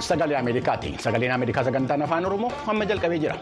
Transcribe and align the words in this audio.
Sagalee 0.00 0.36
Ameerikaa 1.30 1.64
sagantaan 1.64 2.02
afaan 2.02 2.26
Oromoo 2.26 2.52
amma 2.66 2.84
jalqabee 2.84 3.18
jira. 3.18 3.36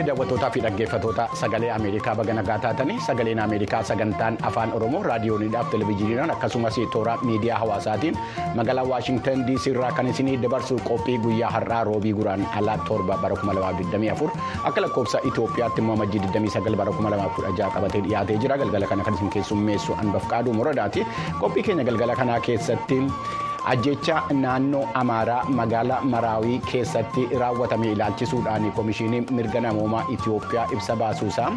Fuunee 0.00 0.12
daawwattootaa 0.16 0.50
fi 0.50 0.60
dhaggeeffattoota 0.64 1.24
sagalee 1.36 1.70
Ameerikaa 1.72 2.14
baga 2.16 2.32
nagaa 2.34 2.58
taatanii 2.58 3.00
sagaleen 3.06 3.38
Ameerikaa 3.42 3.82
sagantaan 3.84 4.38
afaan 4.48 4.72
Oromoo 4.72 5.02
raadiyooniidhaaf 5.02 5.68
televezyiiniidhaan 5.74 6.30
akkasumas 6.34 6.78
toora 6.92 7.16
miidiyaa 7.22 7.58
hawaasaatiin 7.58 8.16
magaalaa 8.54 8.84
Waashingtan 8.92 9.44
DC 9.46 9.66
irraa 9.72 9.90
kan 9.92 10.08
isinii 10.12 10.38
dabarsu 10.42 10.78
qophii 10.88 11.18
guyyaa 11.18 11.50
har'aa 11.56 11.82
roobii 11.84 12.14
guraan 12.14 12.46
alaa 12.62 12.78
torba 12.88 13.18
bara 13.26 13.36
2024 13.42 14.30
akka 14.64 14.80
lakkoofsa 14.86 15.20
Itoophiyaatti 15.32 15.84
amajjii 15.96 16.20
29 16.30 16.76
bara 16.82 16.96
2016 17.02 17.70
qabatee 17.76 18.00
dhiyaatee 18.08 18.38
jira 18.46 18.56
galgala 18.64 18.86
kana 18.86 19.04
kan 19.04 19.14
isin 19.20 19.30
keessummeessu 19.36 20.00
Anbafqaaduu 20.00 20.54
Moradaati 20.62 21.06
qophii 21.40 21.62
keenya 21.62 21.84
galgala 21.84 22.16
kanaa 22.16 22.40
keessatti. 22.40 23.02
Ajjecha 23.72 24.22
naannoo 24.42 24.84
amaaraa 25.02 25.44
magaalaa 25.60 26.00
maraawii 26.14 26.58
keessatti 26.70 27.26
raawwatame 27.42 27.92
ilaalchisuudhaan 27.92 28.72
komishinii 28.78 29.20
mirga 29.38 29.60
namoomaa 29.66 30.04
itiyoophiyaa 30.14 30.66
ibsa 30.76 30.96
baasuusaa 31.02 31.50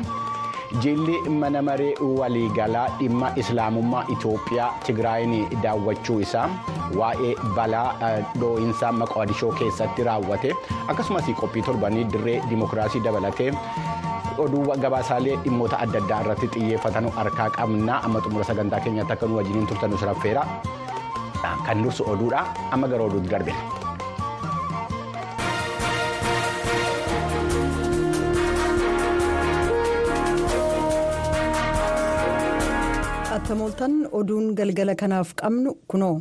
jilli 0.84 1.16
mana 1.42 1.62
maree 1.62 1.94
waliigalaa 2.20 2.88
dhimma 3.00 3.32
islaamummaa 3.44 4.04
itiyoophiyaa 4.16 4.70
tigraayin 4.86 5.48
daawwachuu 5.64 6.20
isaa 6.28 6.50
waa'ee 7.00 7.34
balaa 7.56 7.88
dhoo'insa 8.40 8.92
maqadishoo 9.02 9.52
keessatti 9.62 10.04
raawwate 10.10 10.54
akkasumas 10.88 11.30
qophii 11.42 11.62
torbanii 11.70 12.04
dirree 12.14 12.42
dimokiraasii 12.50 13.00
dabalatee. 13.08 13.52
oduu 14.44 14.62
gabaasaalee 14.84 15.36
dhimmoota 15.44 15.78
adda 15.84 16.00
addaa 16.04 16.22
irratti 16.24 16.48
xiyyeeffatan 16.54 17.08
harkaa 17.18 17.50
qabna 17.58 17.98
amma 18.08 18.20
xumura 18.28 18.46
sagantaa 18.48 18.80
keenyatti 18.86 19.14
akka 19.16 19.28
nu 19.30 19.36
wajjiniin 19.40 19.68
turtan 19.72 19.94
siraffeera. 20.04 20.46
Kan 21.68 21.84
dursu 21.84 22.04
oduudha 22.14 22.42
amma 22.72 22.88
gara 22.92 23.04
oduutti 23.10 23.30
darbina. 23.36 23.62
Attamooltan 33.36 33.94
oduun 34.20 34.54
galgala 34.60 34.96
kanaaf 35.02 35.30
qabnu 35.42 35.72
kunoo 35.92 36.16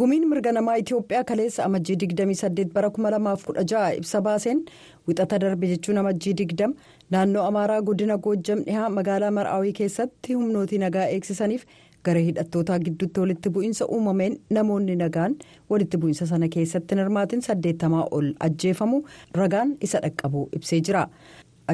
gumiin 0.00 0.24
mirga 0.30 0.52
namaa 0.56 0.76
Itiyoophiyaa 0.82 1.24
kaleessa 1.30 1.64
amajjii 1.64 1.96
28 2.04 2.72
bara 2.76 2.88
2016 2.98 3.96
ibsa 4.00 4.20
baaseen 4.26 4.62
wixata 5.08 5.38
darbe 5.44 5.66
jechuun 5.72 5.98
amajjii 6.02 6.32
20 6.42 6.70
naannoo 7.10 7.44
amaaraa 7.50 7.80
godina 7.90 8.16
goojjam 8.26 8.62
dhihaa 8.68 8.88
magaalaa 8.98 9.30
mar'aawii 9.40 9.72
keessatti 9.80 10.34
humnootii 10.38 10.78
nagaa 10.84 11.06
eegsisaniif. 11.16 11.64
Garee 12.04 12.22
hidhattootaa 12.28 12.78
gidduutti 12.86 13.20
walitti 13.20 13.50
bu'iinsa 13.56 13.86
uumameen 13.96 14.36
namoonni 14.56 14.96
nagaan 15.02 15.36
walitti 15.70 15.96
bu'iinsa 16.02 16.26
sana 16.32 16.48
keessatti 16.54 16.94
hirmaatin 17.00 17.42
saddeettamaa 17.48 18.04
ol 18.18 18.28
ajjeefamu 18.48 19.02
ragaan 19.40 19.76
isa 19.88 20.00
dhaqqabu 20.04 20.42
ibsee 20.58 20.80
jira 20.88 21.04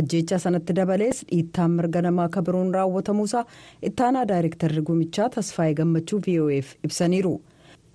ajjeechaa 0.00 0.38
sanatti 0.44 0.76
dabalees 0.80 1.24
dhiittaan 1.32 1.70
mirga 1.80 2.02
namaa 2.06 2.28
kabiroon 2.36 2.74
raawwatamuusaa 2.78 3.44
ittaanaa 3.90 4.24
daayirektarri 4.30 4.82
gumichaa 4.90 5.28
tasfaayee 5.36 5.74
gammachuu 5.82 6.20
vo'eef 6.28 6.72
ibsaniiru 6.88 7.34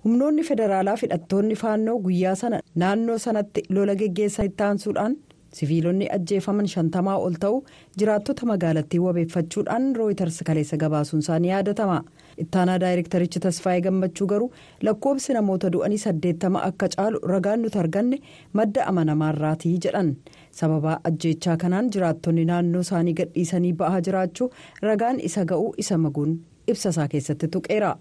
humnoonni 0.04 0.42
federaalaa 0.52 0.96
hidhattoonni 1.02 1.56
faannoo 1.64 1.98
guyyaa 2.06 2.34
sana 2.44 2.60
naannoo 2.84 3.18
sanatti 3.26 3.62
lola 3.78 3.94
geggeessan 4.04 4.46
itti 4.52 4.62
aansuudhaan. 4.68 5.16
siviilonni 5.58 6.06
ajjeefaman 6.16 6.68
shantamaa 6.72 7.14
ol 7.26 7.34
ta'u 7.44 7.56
jiraattota 8.00 8.46
magaalattii 8.50 9.00
wabeeffachuudhaan 9.06 9.86
rooyitars 9.96 10.36
kaleessa 10.48 10.76
gabaasuun 10.82 11.22
isaanii 11.24 11.50
yaadatama 11.52 11.96
ittaanaa 12.44 12.78
daayirektarichi 12.82 13.40
tasfaayee 13.46 13.82
gammachuu 13.86 14.26
garuu 14.32 14.50
lakkoobsi 14.88 15.32
namoota 15.38 15.70
du'anii 15.74 15.98
saddeettama 16.04 16.62
akka 16.68 16.88
caalu 16.94 17.18
ragaan 17.32 17.62
nuti 17.64 17.78
arganne 17.82 18.18
madda 18.60 18.86
amanamaarraatii 18.92 19.74
jedhan 19.86 20.14
sababaa 20.60 20.96
ajjeechaa 21.10 21.56
kanaan 21.64 21.90
jiraattonni 21.96 22.44
naannoo 22.52 22.84
isaanii 22.88 23.16
gadhiisanii 23.22 23.72
ba'aa 23.82 24.00
jiraachuu 24.08 24.50
ragaan 24.88 25.20
isa 25.30 25.44
ga'uu 25.52 25.74
isa 25.84 25.98
maguun 26.06 26.32
ibsasaa 26.74 27.08
keessatti 27.12 27.48
tuqeera. 27.56 27.92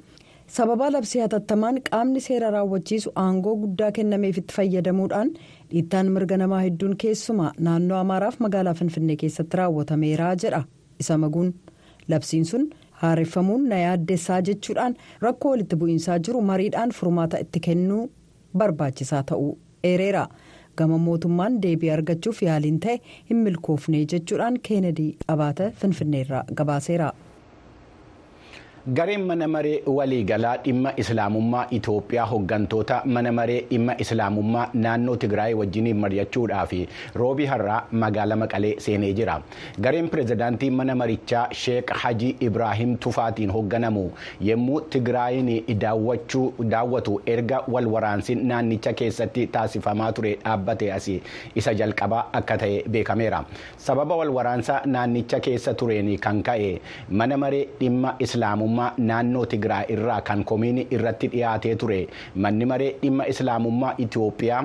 sababaa 0.57 0.89
labsii 0.93 1.19
hatattamaan 1.21 1.75
qaamni 1.89 2.21
seera 2.27 2.47
raawwachiisu 2.55 3.09
aangoo 3.23 3.55
guddaa 3.63 3.89
kennameef 3.97 4.37
itti 4.41 4.53
fayyadamuudhaan 4.55 5.29
dhiittaan 5.71 6.07
mirga 6.15 6.37
namaa 6.41 6.61
hedduun 6.65 6.95
keessumaa 7.03 7.51
naannoo 7.67 7.97
amaaraaf 8.03 8.39
magaalaa 8.45 8.73
finfinnee 8.79 9.17
keessatti 9.23 9.57
raawwatameera 9.59 10.29
jedha 10.43 10.61
isa 11.05 11.17
maguun 11.23 11.51
labsiin 12.13 12.45
sun 12.51 12.63
haareffamuun 13.03 13.67
na 13.71 13.77
yaaddessaa 13.85 14.41
jechuudhaan 14.49 14.95
rakkoo 15.25 15.51
walitti 15.55 15.75
bu'iinsaa 15.83 16.17
jiru 16.27 16.41
mariidhaan 16.51 16.91
furmaata 16.99 17.39
itti 17.45 17.59
kennuu 17.67 18.03
barbaachisaa 18.61 19.23
ta'uu 19.31 19.51
eereera 19.91 20.23
gama 20.81 20.97
mootummaan 21.05 21.61
deebii 21.63 21.89
argachuuf 21.95 22.41
yaaliin 22.49 22.79
ta'e 22.85 22.97
hin 23.31 23.37
milkoofne 23.47 24.05
jechuudhaan 24.13 24.59
keenedii 24.69 25.09
abaata 25.35 25.71
finfinneerraa 25.81 26.43
gabaaseera. 26.61 27.09
Gareen 28.97 29.23
mana 29.29 29.47
maree 29.53 29.81
waliigalaa 29.97 30.57
dhimma 30.65 30.91
islaamummaa 31.01 31.63
itoophiyaa 31.77 32.25
hooggantoota 32.31 33.01
mana 33.15 33.31
maree 33.39 33.57
dhimma 33.71 33.93
islaamummaa 34.03 34.67
naannoo 34.83 35.15
tigraay 35.23 35.53
wajjiniin 35.61 35.97
mari'achuudhaaf 36.03 36.71
roobii 37.21 37.47
har'aa 37.51 37.79
magaalaa 38.03 38.37
maqalee 38.43 38.71
seenee 38.85 39.09
jira 39.17 39.35
gareen 39.85 40.07
pireezidaantii 40.13 40.69
mana 40.77 40.95
marichaa 41.01 41.43
sheek 41.63 41.91
hajii 42.03 42.31
ibraahim 42.47 42.95
tufaatiin 43.05 43.51
hoogganamu 43.57 44.05
yommuu 44.49 44.79
tigraayin 44.95 45.51
daawwatu 45.83 47.13
erga 47.35 47.59
wal 47.75 47.87
waraansiin 47.95 48.47
naannicha 48.53 48.93
keessatti 49.03 49.47
taasifamaa 49.57 50.11
ture 50.21 50.33
dhaabbate 50.45 50.91
as 50.99 51.09
isa 51.63 51.73
jalqabaa 51.83 52.23
akka 52.41 52.57
ta'e 52.63 52.79
beekameera 52.95 53.43
sababa 53.89 54.15
wal 54.23 54.33
waraansaa 54.39 54.81
naannicha 54.95 55.39
keessa 55.49 55.73
tureen 55.83 56.11
kan 56.27 56.41
ka'e 56.51 56.71
mana 57.09 57.37
maree 57.45 57.63
dhimma 57.83 58.15
islaamummaa. 58.19 58.77
Naannoo 59.09 59.45
tigraay 59.53 59.85
irraa 59.95 60.21
kan 60.29 60.43
komiini 60.51 60.87
irratti 60.97 61.27
dhiyaatee 61.33 61.75
ture. 61.83 61.99
Manni 62.35 62.65
maree 62.71 62.91
dhimma 63.01 63.27
islaamummaa 63.33 63.93
itiyoophiyaa 64.05 64.63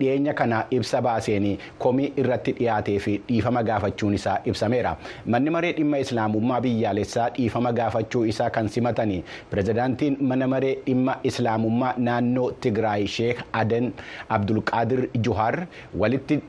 dhiyeenya 0.00 0.34
kana 0.34 0.64
ibsa 0.70 1.00
baaseen 1.02 1.46
komii 1.78 2.12
irratti 2.16 2.52
dhiyaatee 2.58 2.98
fi 2.98 3.16
dhiifama 3.28 3.62
gaafachuun 3.62 4.14
isaa 4.14 4.38
ibsameera. 4.44 4.96
Manni 5.26 5.50
maree 5.50 5.72
dhimma 5.78 5.98
islaamummaa 6.04 6.60
biyyaalessaa 6.60 7.28
dhiifama 7.36 7.72
gaafachuu 7.72 8.24
isaa 8.32 8.50
kan 8.50 8.68
simatan 8.68 9.12
pireezidaantiin 9.50 10.16
mana 10.20 10.46
maree 10.54 10.74
dhimma 10.86 11.16
islaamummaa 11.30 11.94
naannoo 12.08 12.50
tigraay 12.66 13.06
sheek 13.16 13.38
aden 13.52 13.92
abdulqaadir 14.38 15.08
juhar 15.28 15.66
walitti 16.02 16.40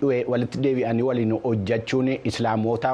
deebi'anii 0.66 1.02
waliin 1.10 1.32
hojjechuun 1.44 2.10
islaamoota 2.32 2.92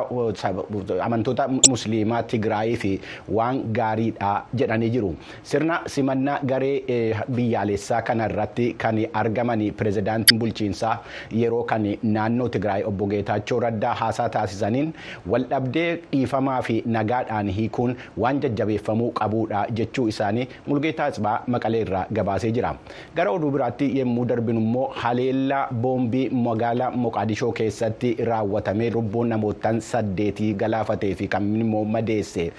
amantoota 1.08 1.48
musliimaa 1.70 2.24
tigraayii 2.24 2.76
fi 2.84 2.92
waan 3.30 3.62
gaariidha 3.74 4.32
jedhanii 4.54 4.90
jiru. 4.90 5.16
Sirna 5.44 5.82
simannaa 5.96 6.40
garee 6.46 7.16
biyyaalessaa 7.36 8.02
kana 8.02 8.26
irratti 8.30 8.74
kan 8.84 8.98
argaman 9.14 9.62
pireezidaantiin 9.78 10.40
bulchiinsaa 10.40 10.96
yeroo 11.42 11.64
kan 11.64 11.84
naannoo 12.04 12.48
tigraay 12.50 12.84
obbo 12.92 13.08
geetaachoo 13.14 13.60
raddaa 13.66 13.94
haasaa 14.02 14.30
taasisaniin 14.30 14.94
waldhabdee 15.30 15.90
dhiifamaa 16.12 16.62
fi 16.62 16.82
nagaadhaan 16.98 17.48
hiikuun 17.58 17.96
waan 18.26 18.40
jajjabeeffamuu 18.46 19.12
qabuudha 19.20 19.66
jechuu 19.80 20.08
isaanii 20.14 20.48
mulgeetaa 20.68 21.08
isbaa 21.16 21.36
maqalee 21.48 21.82
irraa 21.88 22.06
gabaasee 22.14 22.52
jira. 22.52 22.74
Gara 23.16 23.32
oduu 23.32 23.52
biraatti 23.52 23.92
yommuu 24.00 24.26
darbinu 24.26 24.60
immoo 24.62 24.88
haleellaa 25.04 25.68
boombii 25.86 26.30
magaalaa 26.48 26.92
moqaadishoo 27.06 27.52
keessatti 27.62 28.16
raawwatamee 28.30 28.90
lubbuun 28.98 29.30
namootaan 29.36 29.82
saddeetii 29.92 30.54
galaafatee 30.64 31.14
fi 31.22 31.28
kan 31.36 31.50
immoo 31.66 31.84
madeesse 31.96 32.52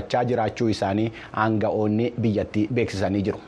qorachaa 0.00 0.24
jiraachuu 0.32 0.68
isaanii 0.74 1.12
aanga'oonni 1.44 2.12
biyyattii 2.20 2.68
beeksisanii 2.74 3.22
jiru. 3.28 3.40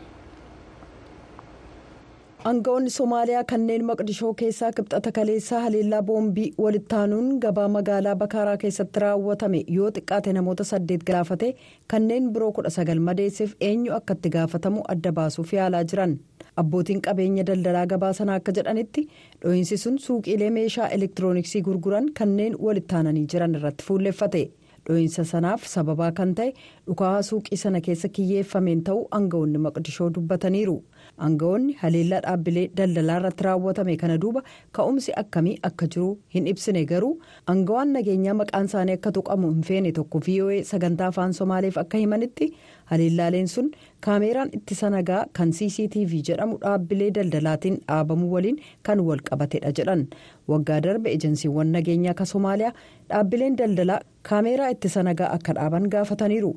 Aanga'oonni 2.50 2.90
Somaaliyaa 2.90 3.44
kanneen 3.50 3.84
maqdishoo 3.88 4.32
keessaa 4.38 4.70
kibxata 4.76 5.12
kaleessaa 5.18 5.60
haleellaa 5.64 6.02
boombii 6.02 6.46
walittaanuun 6.62 7.28
gabaa 7.44 7.68
magaalaa 7.74 8.14
Bakaaraa 8.22 8.56
keessatti 8.62 9.00
raawwatame 9.04 9.60
yoo 9.76 9.90
xiqqaate 9.98 10.32
namoota 10.38 10.64
saddeet 10.70 11.04
galaafate 11.10 11.54
kanneen 11.94 12.30
biroo 12.36 12.52
kudha 12.56 12.70
sagal 12.76 13.00
madeesseef 13.08 13.52
eenyu 13.68 13.94
akka 13.98 14.14
itti 14.18 14.30
gaafatamu 14.36 14.82
adda 14.94 15.12
baasuuf 15.18 15.52
yaalaa 15.58 15.84
jiran. 15.92 16.16
Abbootiin 16.56 17.00
qabeenya 17.06 17.44
daldalaa 17.50 17.86
gabaa 17.92 18.12
sanaa 18.20 18.40
akka 18.42 18.52
jedhanitti 18.58 19.06
dho'iinsi 19.44 19.76
sun 19.84 19.98
suuqiilee 20.06 20.50
meeshaa 20.58 20.88
elektirooniksii 20.98 21.62
gurguran 21.70 22.10
kanneen 22.18 22.58
walittaananii 22.66 23.26
jiran 23.34 23.54
irratti 23.60 23.84
fuulleffate. 23.90 24.42
Dho'iinsa 24.88 25.24
sanaaf 25.32 25.66
sababaa 25.74 26.10
kan 26.18 26.34
ta'e 26.38 26.50
dhukaa 26.86 27.14
suuqii 27.28 27.58
sana 27.64 27.80
keessa 27.86 28.08
kiyyeeffameen 28.16 28.82
ta'uu 28.88 29.04
aangawoonni 29.18 29.58
maqdishoo 29.66 30.08
dubbataniiru. 30.16 30.76
Aangawoonni 31.26 31.72
haleellaa 31.82 32.20
dhaabbilee 32.26 32.66
daldalaa 32.80 33.16
irratti 33.20 33.44
raawwatame 33.48 33.96
kana 34.02 34.16
duuba 34.24 34.42
ka'umsi 34.78 35.12
akkamii 35.22 35.56
akka 35.70 35.86
jiru 35.94 36.08
hin 36.34 36.46
ibsine 36.52 36.84
garuu 36.92 37.12
aangawaan 37.54 37.92
nageenyaa 37.96 38.34
maqaan 38.42 38.66
isaanii 38.70 38.96
akka 38.98 39.12
tuqamu 39.18 39.50
hin 39.54 39.62
feene 39.70 39.92
tokko 39.98 40.20
voa 40.28 40.58
sagantaa 40.72 41.08
afaan 41.14 41.32
somaaleef 41.40 41.78
akka 41.84 41.98
himanitti? 42.04 42.50
Haleellaaleen 42.92 43.48
sun 43.54 43.70
kaameeraan 44.06 44.50
ittisa 44.58 44.90
nagaa 44.96 45.20
kan 45.38 45.52
cctv 45.58 46.22
jedhamu 46.28 46.58
dhaabbilee 46.64 47.10
daldalaatiin 47.18 47.76
dhaabamuu 47.88 48.32
waliin 48.34 48.58
kan 48.88 49.00
wal 49.08 49.22
qabatedha 49.30 49.72
jedhan. 49.78 50.06
Waggaa 50.48 50.80
darbe 50.86 51.12
ejensiiwwan 51.16 51.70
nageenyaa 51.76 52.14
ka 52.20 52.24
somaaliyaa 52.34 52.72
dhaabbileen 53.10 53.56
daldalaa 53.62 54.00
kaameeraa 54.28 54.68
ittisa 54.74 55.02
nagaa 55.08 55.30
akka 55.36 55.52
dhaaban 55.58 55.88
gaafataniiru 55.94 56.52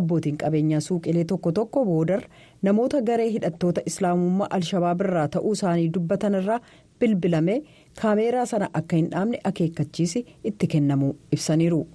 abbootiin 0.00 0.36
qabeenyaa 0.42 0.80
suuqilee 0.88 1.24
tokko 1.32 1.52
tokko 1.58 1.84
boodar 1.90 2.22
namoota 2.68 3.00
garee 3.10 3.30
hidhattoota 3.36 3.80
islaamummaa 3.92 4.50
alshabaab 4.58 5.00
irraa 5.06 5.28
ta'uu 5.36 5.52
isaanii 5.58 5.88
dubbatan 5.98 6.34
irraa 6.42 6.60
bilbilamee 7.00 7.58
kaameeraa 8.02 8.46
sana 8.54 8.68
akka 8.82 8.96
hin 9.02 9.10
dhaabne 9.14 9.40
akeekkachiisi 9.52 10.26
itti 10.52 10.66
kennamu 10.74 11.14
ibsaniiru. 11.38 11.86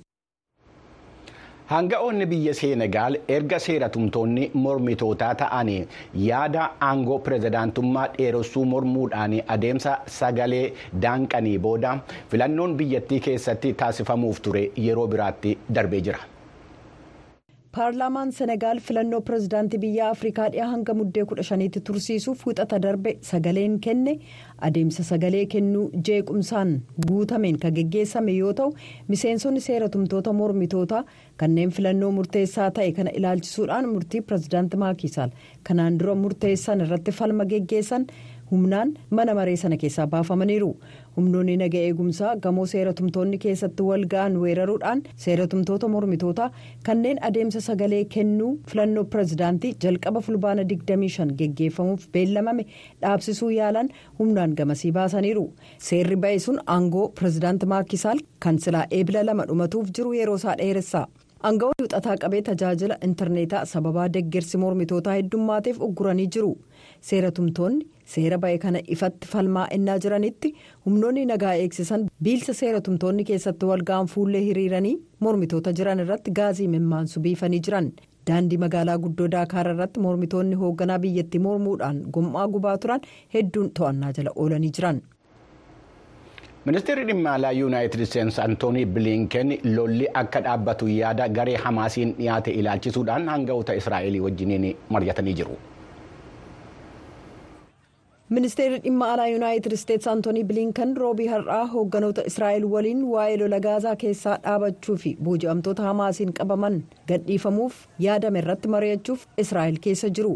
Hanga'oonni 1.72 2.26
biyya 2.32 2.54
Seenegaal 2.60 3.16
erga 3.36 3.60
seeratumtoonni 3.66 4.50
mormitootaa 4.64 5.30
ta'anii 5.42 5.78
yaada 6.24 6.66
aangoo 6.90 7.20
pirezidaantummaa 7.28 8.08
dheeressuu 8.18 8.66
mormuudhaan 8.74 9.38
adeemsa 9.56 9.96
sagalee 10.18 10.66
daanqanii 11.08 11.58
booda 11.68 11.96
filannoon 12.36 12.76
biyyattii 12.84 13.20
keessatti 13.30 13.74
taasifamuuf 13.86 14.42
ture 14.50 14.66
yeroo 14.88 15.08
biraatti 15.16 15.58
darbee 15.80 16.02
jira. 16.10 16.20
Paarlaamaan 17.76 18.32
senegaal 18.38 18.80
filannoo 18.88 19.20
pirezidaantii 19.28 19.80
biyya 19.84 20.10
afrikaa 20.14 20.48
dhiyaa 20.54 20.68
hanga 20.72 20.94
muddee 21.00 21.24
kudha 21.30 21.44
shaniitti 21.48 21.82
tursiisuuf 21.88 22.44
wixata 22.48 22.78
darbe 22.84 23.14
sagaleen 23.30 23.80
kenne. 23.86 24.14
Adeemsa 24.68 25.04
sagalee 25.08 25.46
kennuu 25.54 25.86
jeequmsaan 26.10 26.74
guutameen 27.08 27.58
kan 27.64 27.74
geggeessame 27.80 28.36
yoo 28.38 28.54
ta'u 28.60 28.76
miseensonni 29.08 29.62
seeratumtoota 29.68 30.34
mormitootaa 30.42 31.04
kanneen 31.44 31.72
filannoo 31.78 32.12
murteessaa 32.20 32.70
ta'e 32.78 32.92
kana 33.00 33.16
ilaalchisuudhaan 33.22 33.90
murtii 33.96 34.22
pirezidaanti 34.22 34.78
maakisaal 34.86 35.34
kanaan 35.70 35.98
dura 36.00 36.16
murteessan 36.16 36.86
irratti 36.86 37.12
falma 37.22 37.46
geggeessan 37.56 38.06
humnaan 38.54 38.90
mana 39.20 39.34
maree 39.38 39.56
sana 39.62 39.78
keessaa 39.84 40.06
baafamaniiru. 40.14 40.70
Humnoonni 41.16 41.56
naga 41.62 41.80
eegumsaa 41.88 42.34
gamoo 42.44 42.66
seeratumtoonni 42.74 43.38
keessatti 43.46 43.84
wal 43.88 44.04
ga'an 44.14 44.38
weeraruudhaan 44.44 45.02
seeratumtoota 45.26 45.88
mormitootaa 45.96 46.50
kanneen 46.90 47.20
adeemsa 47.30 47.62
sagalee 47.68 48.04
kennuu 48.16 48.52
filannoo 48.72 49.04
pirezidaantii 49.16 49.74
jalqaba 49.86 50.22
fulbaana 50.28 50.64
25 50.76 51.36
geggeeffamuuf 51.42 52.08
beellamame 52.18 52.66
dhaabsisuu 53.02 53.50
yaalan 53.60 53.90
humnaan 54.20 54.56
gamasii 54.62 54.92
baasaniiru. 55.00 55.46
Seerri 55.90 56.16
ba'e 56.28 56.40
sun 56.48 56.60
aangoo 56.78 57.08
pirezidaanti 57.20 57.66
maakisaal 57.76 58.24
kan 58.48 58.58
silaa 58.68 58.86
eebila 59.00 59.26
lama 59.32 59.46
dhumatuuf 59.52 59.92
jiru 59.98 60.14
yeroo 60.22 60.40
isaa 60.44 60.56
dheeressa. 60.64 61.04
aangawoonni 61.48 61.84
wixataa 61.86 62.14
qabee 62.24 62.40
tajaajila 62.48 62.96
intarneetaa 63.06 63.62
sababaa 63.72 64.06
deggersi 64.18 64.58
mormitootaa 64.62 65.16
heddummaateef 65.18 65.82
ugguranii 65.88 66.28
jiru. 66.36 66.52
Seeratumtoonni 67.10 67.86
seera 68.14 68.38
ba'e 68.46 68.58
kana 68.64 68.80
ifatti 68.96 69.28
falmaa 69.34 69.68
ennaa 69.78 69.98
jiranitti 70.06 70.54
humnoonni 70.86 71.26
nagaa 71.32 71.54
eegsisan 71.66 72.08
biilsa 72.28 72.54
seeratumtoonni 72.62 73.24
keessatti 73.30 73.66
walga'an 73.72 74.08
fuullee 74.16 74.42
hiriiranii 74.48 74.96
mormitoota 75.28 75.74
jiran 75.80 76.00
irratti 76.06 76.32
gaazii 76.42 76.68
mimmaansu 76.76 77.20
biifanii 77.28 77.60
jiran 77.70 77.88
daandii 78.30 78.58
magaalaa 78.66 78.98
guddoo 79.06 79.28
daakaar 79.38 79.68
irratti 79.76 80.00
mormitoonni 80.08 80.56
hoogganaa 80.66 81.00
biyyattii 81.08 81.42
mormuudhaan 81.48 82.04
gom'aa 82.18 82.48
gubaa 82.58 82.78
turan 82.86 83.02
hedduun 83.34 83.72
to'annaa 83.80 84.12
jala 84.20 84.32
oolanii 84.36 84.72
jiran. 84.78 85.02
ministeerri 86.66 87.04
dhimma 87.08 87.32
alaa 87.38 87.52
yuunaayitid 87.60 88.02
isteetsi 88.06 88.42
antoonii 88.42 88.86
bilinken 88.98 89.50
lolli 89.76 90.06
akka 90.22 90.42
dhaabbatu 90.46 90.88
yaada 91.00 91.28
garee 91.38 91.56
hamaasiin 91.66 92.14
dhiyaate 92.20 92.52
ilaalchisuudhaan 92.62 93.28
hanga'oota 93.34 93.74
israa'elii 93.82 94.22
wajjiniin 94.26 94.68
mari'atanii 94.96 95.34
jiru. 95.40 95.58
Ministeerri 98.36 98.78
dhimma 98.84 99.08
alaa 99.14 99.28
yuunaayitid 99.32 99.74
isteetsi 99.78 100.10
antoonii 100.12 100.44
bilinken 100.52 100.94
roobii 101.02 101.28
har'aa 101.34 101.66
hoogganoota 101.74 102.24
israa'el 102.30 102.66
waliin 102.74 103.02
waa'ee 103.14 103.36
lola 103.42 103.60
gaazaa 103.66 103.96
keessaa 104.04 104.38
dhaabachuu 104.46 104.96
fi 105.04 105.12
booji'amtoota 105.28 105.84
hamaasiin 105.90 106.32
qabaman 106.40 106.80
gadhiifamuuf 107.12 107.76
yaadame 108.08 108.40
irratti 108.44 108.68
mari'achuuf 108.78 109.28
israa'el 109.46 109.78
keessa 109.88 110.10
jiru 110.20 110.34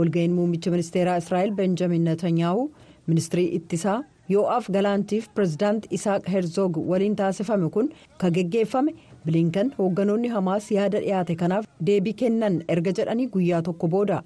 walga'iin 0.00 0.34
muummicha 0.40 0.70
ministeeraa 0.76 1.16
israa'el 1.24 1.52
benjamin 1.62 2.04
netanyaahu 2.10 2.70
ministirii 3.06 3.50
ittisaa. 3.60 3.98
yoo'aaf 4.32 4.66
galaantiif 4.74 5.26
pirezidaanti 5.36 5.88
isaaq 5.96 6.24
herzoog 6.32 6.74
waliin 6.90 7.14
taasifame 7.20 7.68
kun 7.76 7.86
kan 8.22 8.32
geggeeffame 8.38 8.92
bilinkan 9.26 9.70
hoogganoonni 9.78 10.28
hamaas 10.34 10.66
yaada 10.74 11.00
dhiyaate 11.04 11.34
kanaaf 11.42 11.64
deebii 11.90 12.12
kennan 12.22 12.58
erga 12.74 12.92
jedhanii 12.98 13.26
guyyaa 13.36 13.62
tokko 13.68 13.88
booda 13.94 14.18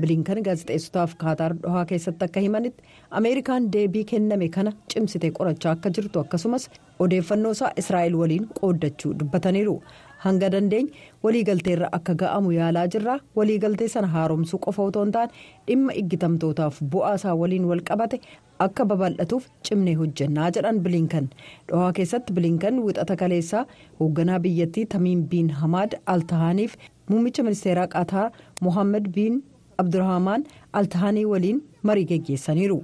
bilinkan 0.00 0.42
gaazexeessotaaf 0.48 1.14
kaataar 1.22 1.52
dhohaa 1.62 1.84
keessatti 1.92 2.24
akka 2.28 2.40
himanitti 2.46 2.82
ameerikaan 3.20 3.70
deebii 3.76 4.04
kenname 4.12 4.48
kana 4.56 4.72
cimsite 4.94 5.30
qorachaa 5.38 5.72
akka 5.76 5.90
jirtu 5.98 6.20
akkasumas 6.24 6.68
odeeffannoo 7.06 7.52
isaa 7.58 7.72
israa'el 7.82 8.14
waliin 8.22 8.46
qooddachuu 8.60 9.12
dubbataniiru. 9.22 9.76
Hanga 10.24 10.48
dandeenye 10.52 10.92
waliigalteerra 11.24 11.88
akka 11.98 12.14
ga'amu 12.20 12.50
yaalaa 12.58 12.86
jirra. 12.94 13.18
Waliigaltee 13.36 13.88
sana 13.94 14.08
haaromsuu 14.14 14.58
qofa 14.64 14.82
otoo 14.90 15.04
hin 15.04 15.12
taane 15.16 15.32
dhimma 15.68 15.92
iggitamtootaaf 16.00 16.80
bu'aa 16.94 17.12
isaa 17.20 17.34
waliin 17.42 17.64
wal 17.72 17.82
qabate 17.90 18.18
akka 18.66 18.84
babal'atuuf 18.92 19.44
cimnee 19.68 19.94
hojjannaa 20.00 20.48
jedhan 20.56 20.80
bilinkan 20.86 21.28
dhohaa 21.68 21.92
keessatti 21.98 22.32
bilinkan 22.38 22.80
wixata 22.86 23.16
kaleessaa 23.22 23.62
hoogganaa 24.00 24.40
biyyattii 24.46 24.86
tamiim 24.96 25.22
biin 25.34 25.50
hamaad 25.60 25.94
altahaniif 26.14 26.74
muummicha 27.12 27.42
ministeeraa 27.50 27.86
qaataar 27.94 28.26
mohaammed 28.68 29.06
biin 29.18 29.38
abdurrahmaan 29.82 30.44
altahanii 30.78 31.24
waliin 31.32 31.58
marii 31.88 32.04
geggeessaniiru 32.10 32.78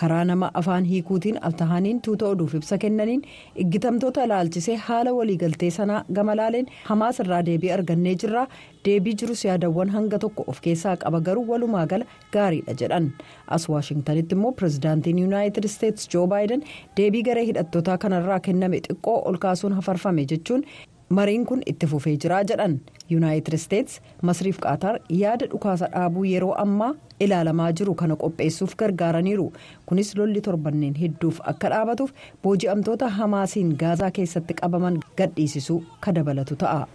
karaa 0.00 0.24
nama 0.30 0.48
afaan 0.60 0.84
hiikuutiin 0.92 1.38
altahaniin 1.48 2.00
tuuta 2.06 2.26
oduuf 2.28 2.54
ibsa 2.58 2.78
kennaniin 2.84 3.22
iggitamtoota 3.64 4.24
ilaalchisee 4.28 4.76
haala 4.86 5.12
waliigaltee 5.18 5.70
sanaa 5.76 6.00
gama 6.18 6.34
laaleen 6.40 6.66
hamaas 6.88 7.20
irraa 7.24 7.40
deebii 7.46 7.70
argannee 7.76 8.14
jirra 8.24 8.44
deebii 8.88 9.14
jirus 9.22 9.44
yaadawwan 9.44 9.90
hanga 9.96 10.18
tokko 10.26 10.44
of 10.54 10.60
keessaa 10.66 10.96
qaba 11.04 11.20
garuu 11.30 11.46
walumaa 11.52 11.86
gala 11.94 12.08
gaariidha 12.36 12.74
jedhan 12.82 13.08
as 13.58 13.68
waashingtanitti 13.74 14.34
immoo 14.38 14.52
pirezidaantiin 14.60 15.18
yuunaayitid 15.24 15.64
isteetsi 15.70 16.08
joo 16.16 16.26
baayiden 16.34 16.64
deebii 17.00 17.22
garee 17.30 17.46
hidhattootaa 17.52 17.98
kanarraa 18.06 18.40
kenname 18.50 18.80
xiqqoo 18.88 19.18
ol 19.32 19.38
kaasuun 19.46 19.72
hafarfame 19.80 20.24
jechuun. 20.34 20.64
Mariin 21.18 21.44
kun 21.50 21.62
itti 21.70 21.86
fufee 21.92 22.16
jira 22.24 22.36
jedhan 22.50 22.74
yuunaayitid 23.12 23.54
isteetsi 23.58 24.00
masriif 24.28 24.58
qaataar 24.66 24.92
yaada 25.20 25.48
dhukaasa 25.54 25.88
dhaabuu 25.94 26.24
yeroo 26.32 26.52
ammaa 26.64 26.90
ilaalamaa 27.26 27.70
jiru 27.80 27.94
kana 28.02 28.16
qopheessuuf 28.22 28.76
gargaaraniiru 28.82 29.46
kunis 29.90 30.12
lolli 30.20 30.40
torbanneen 30.48 30.94
hedduuf 31.02 31.40
akka 31.54 31.68
dhaabatuuf 31.74 32.12
booji'amtoota 32.46 33.08
hamaasiin 33.18 33.74
gaazaa 33.82 34.10
keessatti 34.20 34.54
qabaman 34.62 35.00
gadhiisisuu 35.22 35.82
ka 36.06 36.14
dabalatu 36.20 36.56
ta'a. 36.64 36.86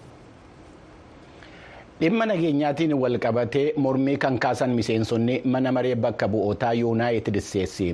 Dhimma 2.02 2.26
nageenyaatiin 2.30 2.94
wal 3.02 3.16
qabatee 3.26 3.74
mormii 3.84 4.16
kan 4.24 4.40
kaasan 4.46 4.72
miseensonni 4.80 5.36
mana 5.54 5.72
maree 5.78 5.96
bakka 6.06 6.28
bu'ootaa 6.34 6.74
yuunaayitid 6.80 7.36
isteetsi 7.42 7.88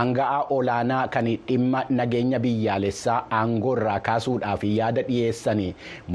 aanga'aa 0.00 0.42
olaanaa 0.56 1.00
kan 1.16 1.26
dhimma 1.48 1.80
nageenya 2.00 2.38
biyyaalessaa 2.44 3.18
aangoo 3.40 3.74
irraa 3.80 3.98
kaasuudhaaf 4.10 4.64
yaada 4.76 5.02
dhiyeessan 5.10 5.64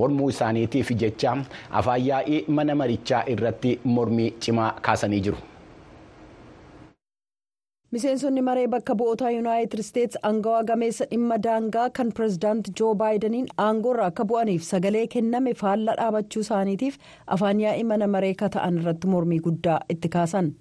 mormuu 0.02 0.30
isaaniitiif 0.36 0.92
jecha 1.04 1.36
afaan 1.82 2.08
yaa'ii 2.08 2.40
mana 2.60 2.76
marichaa 2.84 3.24
irratti 3.36 3.78
mormii 3.84 4.32
cimaa 4.48 4.72
kaasanii 4.90 5.22
jiru. 5.30 5.38
Miseensonni 7.96 8.42
maree 8.46 8.66
bakka 8.72 8.94
bu'ootaa 9.00 9.30
yuunaayitid 9.34 9.80
isteetsi 9.82 10.20
aangawaa 10.30 10.64
gameessa 10.70 11.06
dhimma 11.12 11.36
daangaa 11.46 11.86
kan 12.00 12.10
pirezidaanti 12.18 12.74
joo 12.80 12.90
baayidaniin 13.02 13.46
aangoorra 13.66 14.08
akka 14.12 14.26
bu'aniif 14.32 14.66
sagalee 14.70 15.04
kenname 15.14 15.54
faallaa 15.62 15.96
dhaabachuu 16.00 16.42
isaaniitiif 16.46 16.98
afaan 17.38 17.62
yaa'ii 17.66 17.86
mana 17.92 18.08
maree 18.16 18.34
kata'an 18.42 18.82
irratti 18.82 19.08
mormii 19.14 19.40
guddaa 19.48 19.78
itti 19.96 20.10
kaasan. 20.18 20.52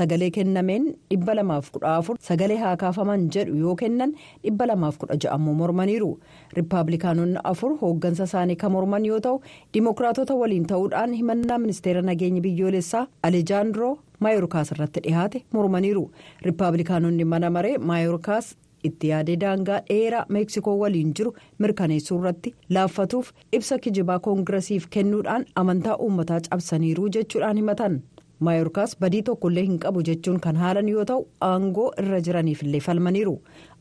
Sagalee 0.00 0.30
kennameen 0.36 0.90
dhibba 1.10 1.34
lamaaf 1.40 1.70
kudha 1.78 1.94
afur 2.02 2.16
sagalee 2.28 2.60
haa 2.64 2.76
kaafaman 2.84 3.24
jedhu 3.38 3.56
yoo 3.64 3.74
kennan 3.84 4.12
dhibba 4.44 4.66
lamaaf 4.72 4.98
kudha 5.04 5.16
ja'ammoo 5.26 5.54
mormaniiru. 5.62 6.10
Riippaabilikaanonni 6.56 7.40
afur 7.54 7.72
hooggansa 7.84 8.28
isaanii 8.30 8.56
kan 8.64 8.72
morman 8.76 9.08
yoo 9.12 9.20
ta'u 9.28 9.40
dimookiraatota 9.74 10.36
waliin 10.44 10.66
ta'uudhaan 10.74 11.16
himannaa 11.22 11.58
ministeera 11.66 12.02
nageenya 12.10 12.44
biyyoolessaa 12.48 13.06
alejaandroo 13.22 13.94
maayorkaas 14.20 14.70
irratti 14.76 15.00
dhihaate 15.06 15.42
mormaniiru 15.52 16.04
riippaabilikaanonni 16.46 17.24
mana 17.24 17.50
maree 17.50 17.78
maayorkaas 17.78 18.54
itti 18.88 19.08
yaadee 19.08 19.36
daangaa 19.42 19.80
dheeraa 19.90 20.24
meeksikoo 20.36 20.74
waliin 20.78 21.12
jiru 21.18 21.34
mirkaneessuu 21.58 22.18
irratti 22.20 22.54
laaffatuuf 22.76 23.30
ibsa 23.58 23.78
kijibaa 23.86 24.18
koongiresiif 24.26 24.86
kennuudhaan 24.96 25.46
amantaa 25.62 25.96
uummataa 26.06 26.40
cabsaniiru 26.50 27.08
jechuudhaan 27.16 27.56
himatan. 27.62 28.02
Maayorkaas 28.40 28.96
badii 29.00 29.22
tokkollee 29.28 29.62
hin 29.66 29.78
qabu 29.84 30.02
jechuun 30.08 30.40
kan 30.46 30.56
haalan 30.62 30.88
yoo 30.88 31.04
ta'u 31.10 31.26
aangoo 31.48 31.86
irra 32.02 32.20
jiraniifillee 32.28 32.80
falmaniiru. 32.86 33.34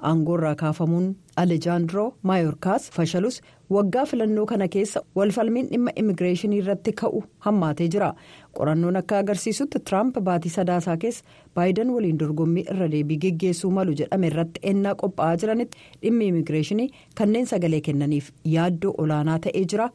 Aangoo 0.10 0.36
irraa 0.38 0.56
kaafamuun 0.62 1.08
alejaandroo 1.44 2.06
maayorkaas 2.32 2.90
fashalus 2.98 3.42
waggaa 3.78 4.06
filannoo 4.12 4.46
kana 4.52 4.68
keessa 4.76 5.02
walfalmiin 5.20 5.70
dhimma 5.72 5.92
immigireeshinii 6.04 6.60
irratti 6.64 6.94
ka'u 7.02 7.24
hammaatee 7.48 7.88
jira. 7.98 8.12
Qorannoon 8.60 8.96
akka 9.02 9.18
agarsiisutti 9.24 9.80
tiraamp 9.90 10.20
baatii 10.30 10.54
sadaasaa 10.58 10.98
keessa 11.06 11.24
baayidan 11.56 11.90
waliin 11.98 12.20
dorgommii 12.24 12.66
irra 12.76 12.92
deebii 12.96 13.18
geggeessuu 13.28 13.72
malu 13.80 13.98
jedhame 14.04 14.28
irratti 14.34 14.62
ennaa 14.74 14.96
qophaa'aa 15.04 15.38
jiranitti 15.44 15.78
dhimmi 16.06 16.28
immigireeshinii 16.34 16.90
kanneen 17.22 17.46
sagalee 17.56 17.82
kennaniif 17.90 18.32
yaaddoo 18.56 18.94
olaanaa 19.06 19.40
ta'ee 19.48 19.66
jira. 19.76 19.90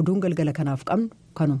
Oduun 0.00 0.20
galgala 0.24 0.52
kanaaf 0.62 0.84
qabnu 0.92 1.08
kanuma. 1.34 1.60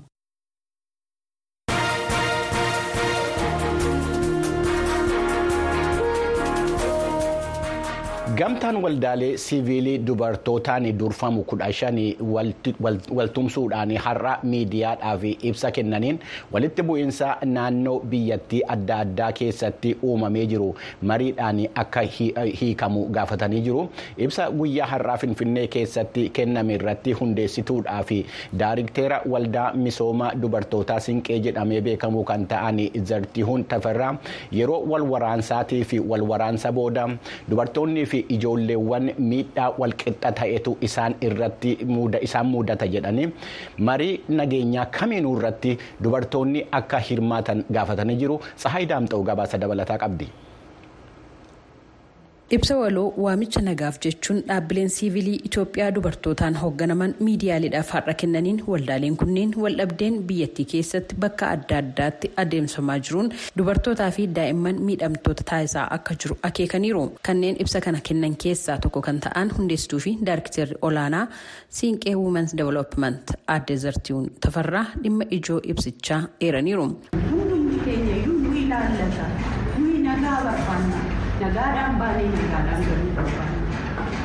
Gamtaan 8.42 8.76
waldaalee 8.82 9.36
siiviilii 9.38 9.98
dubartootaan 10.06 10.86
durfamu 10.98 11.42
kudha 11.50 11.66
shanii 11.72 12.16
waltumsuudhaan 13.16 13.92
har'a 14.04 14.32
miidiyaadhaaf 14.42 15.24
ibsa 15.50 15.70
kennaniin 15.76 16.18
walitti 16.52 16.82
bu'iinsa 16.88 17.28
naannoo 17.56 18.00
biyyattii 18.14 18.62
adda 18.74 18.96
addaa 19.04 19.28
keessatti 19.40 19.92
uumamee 20.02 20.46
jiru. 20.52 20.70
Mariidhaan 21.02 21.60
akka 21.82 22.00
hiikamu 22.60 23.04
gaafatanii 23.18 23.60
jiru. 23.68 23.84
Ibsa 24.18 24.48
guyyaa 24.50 24.86
har'aa 24.94 25.16
finfinnee 25.24 25.66
keessatti 25.76 26.28
kenname 26.40 26.74
irratti 26.80 27.12
hundeessituudhaa 27.20 28.02
fi 28.02 28.18
daarikteera 28.64 29.20
waldaa 29.34 29.68
misooma 29.84 30.32
dubartootaa 30.42 30.98
sinqee 31.00 31.38
jedhamee 31.46 31.80
beekamu 31.80 32.24
kan 32.24 32.46
ta'an 32.46 32.82
zartihuun 33.12 33.64
tafarraa. 33.64 34.16
Yeroo 34.52 34.82
walwaraansaatii 34.94 35.84
fi 35.84 36.00
walwaraansa 36.00 36.72
booda 36.72 37.08
dubartoonni 37.50 38.06
fi 38.06 38.24
ijoolleewwan 38.36 39.06
miidhaa 39.30 39.68
walqixa 39.82 40.30
ta'etu 40.40 40.72
isaan 40.88 41.12
irratti 41.28 41.70
isaan 42.28 42.46
mudata 42.54 42.86
jedhanii 42.94 43.28
marii 43.88 44.14
nageenyaa 44.40 44.86
kamiinuu 44.98 45.34
irratti 45.40 45.72
dubartoonni 46.04 46.60
akka 46.80 46.98
hirmaatan 47.10 47.64
gaafatanii 47.78 48.18
jiru 48.24 48.36
tsahaay 48.56 48.86
daamxa'u 48.94 49.22
gabaasa 49.30 49.58
dabalataa 49.64 49.98
qabdi. 50.04 50.28
Ibsa 52.56 52.74
waloo 52.76 53.12
waamicha 53.24 53.60
nagaaf 53.66 53.96
jechuun 54.04 54.40
dhaabbileen 54.48 54.90
siivilii 54.96 55.36
itoophiyaa 55.48 55.90
dubartootaan 55.96 56.56
hoogganaman 56.62 57.14
miidiyaaleedhaaf 57.26 57.90
har'a 57.96 58.14
kennaniin 58.22 58.58
waldaaleen 58.72 59.16
kunneen 59.22 59.54
waldhabdeen 59.62 60.18
biyyattii 60.30 60.66
keessatti 60.72 61.14
bakka 61.24 61.48
adda 61.54 61.78
addaatti 61.82 62.30
adeemsifamaa 62.42 62.98
jiruun 63.08 63.30
dubartootaa 63.60 64.10
fi 64.18 64.26
daa'imman 64.38 64.82
miidhamtoota 64.88 65.44
taasisaa 65.52 65.86
akka 65.98 66.14
jiru 66.24 66.36
akeekaniiru 66.50 67.04
kanneen 67.30 67.56
ibsa 67.66 67.80
kana 67.86 68.00
kennan 68.10 68.36
keessaa 68.44 68.78
tokko 68.86 69.00
kan 69.08 69.20
ta'an 69.28 69.54
hundeessituu 69.58 70.00
fi 70.08 70.14
daariktarri 70.30 70.76
olaanaa 70.90 71.26
siinqee 71.80 72.14
wumens 72.24 72.56
development 72.62 73.32
aadde 73.56 73.76
zartihuun 73.86 74.28
tafarraa 74.46 74.86
dhimma 75.02 75.24
ijoo 75.40 75.60
ibsichaa 75.74 76.22
eeraniiru. 76.40 76.86
Nagaadhaan 81.42 81.98
galuu 82.90 83.12
barbaanna 83.18 83.62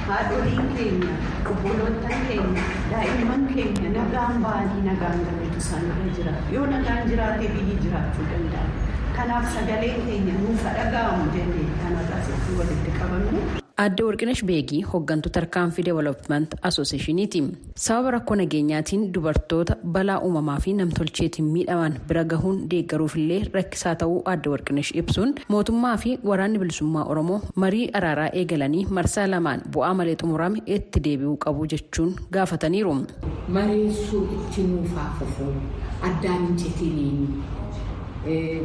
haadholiin 0.10 0.68
keenya 0.76 1.14
obboloottan 1.52 2.26
keenya 2.30 2.66
daa'imman 2.92 3.44
keenya 3.54 3.90
nagaan 3.98 4.42
baanii 4.48 4.84
nagaan 4.90 5.20
galuutu 5.28 5.60
isaanirra 5.64 6.10
jira 6.18 6.34
yoo 6.56 6.66
nagaan 6.74 7.04
jiraate 7.12 7.46
biyyi 7.56 7.78
jiraachuu 7.86 8.28
danda'a 8.34 8.68
kanaaf 9.20 9.48
sagaleen 9.60 10.04
keenya 10.10 10.42
nuuf 10.42 10.68
dhaga'amu 10.80 11.32
jennee 11.38 11.70
kanarraas 11.86 12.36
itti 12.36 12.60
walitti 12.60 13.00
qabamne. 13.00 13.67
Aadde 13.84 14.02
Warqinash 14.06 14.42
Beegii 14.50 14.82
hooggantuu 14.92 15.30
tarkaanfii 15.32 15.84
development 15.86 16.54
asooseeshiniiti. 16.70 17.42
Sababa 17.76 18.12
rakkoo 18.16 18.36
nageenyaatiin 18.40 19.04
dubartoota 19.14 19.76
balaa 19.98 20.16
uumamaa 20.28 20.56
fi 20.64 20.74
namtolcheetiin 20.80 21.46
miidhaman 21.56 22.00
bira 22.08 22.24
gahuun 22.32 22.58
deeggaruufillee 22.72 23.40
rakkisaa 23.54 23.94
ta'uu 24.04 24.24
Aadde 24.32 24.50
Warqinash 24.54 24.92
ibsuun 25.02 25.36
mootummaa 25.56 25.94
fi 26.06 26.16
waraanni 26.32 26.60
bilisummaa 26.64 27.06
Oromoo 27.14 27.40
marii 27.66 27.90
araaraa 28.02 28.30
eegalanii 28.42 28.86
marsaa 29.00 29.28
lamaan 29.36 29.62
bu'aa 29.76 29.94
malee 30.02 30.16
xumurame 30.24 30.60
itti 30.78 31.00
deebi'uu 31.10 31.38
qabu 31.46 31.68
jechuun 31.76 32.16
gaafataniiru. 32.34 32.96
Mariisuu 33.60 34.24
itti 34.40 34.62
nuufaa 34.74 35.10
fufuu 35.20 35.54
addaan 36.02 36.48
hin 36.48 36.58
citiniin 36.64 37.44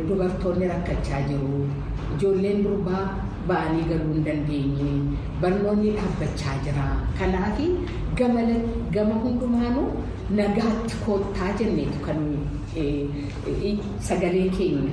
dubartoonni 0.08 0.68
rakkachaa 0.68 1.20
jiru 1.28 1.66
ijoolleen 2.14 2.64
durbaa. 2.68 3.04
ba'anii 3.46 3.84
galuu 3.90 4.12
hin 4.16 4.24
dandeenye 4.26 4.90
barnoonni 5.44 5.92
dhaabbachaa 5.96 6.52
jira 6.66 6.84
kanaaf 7.20 7.56
gama 8.96 9.14
hundumaanuu 9.24 9.86
nagaatti 10.40 11.00
koottaa 11.06 11.48
jenneetu 11.62 12.04
kan 12.06 12.20
sagalee 14.08 14.48
keenya 14.58 14.92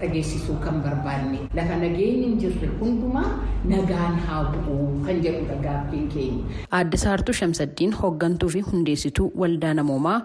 dhageessisuu 0.00 0.56
kan 0.64 0.80
barbaanne 0.84 1.38
lafa 1.58 1.76
nageenyi 1.82 2.24
hin 2.26 2.38
jirre 2.42 2.68
hundumaa 2.80 3.28
nagaan 3.72 4.18
haa 4.28 4.42
bu'uu 4.54 4.86
kan 5.06 5.20
jedhudha 5.26 5.56
gaaffiin 5.66 6.08
keenya. 6.14 6.44
Aadde 6.78 6.96
Saartuu 7.04 7.34
Shamsaddiin 7.40 7.92
hooggantuu 8.02 8.48
fi 8.54 8.60
hundeessituu 8.70 9.28
waldaa 9.42 9.74
namoomaa 9.80 10.18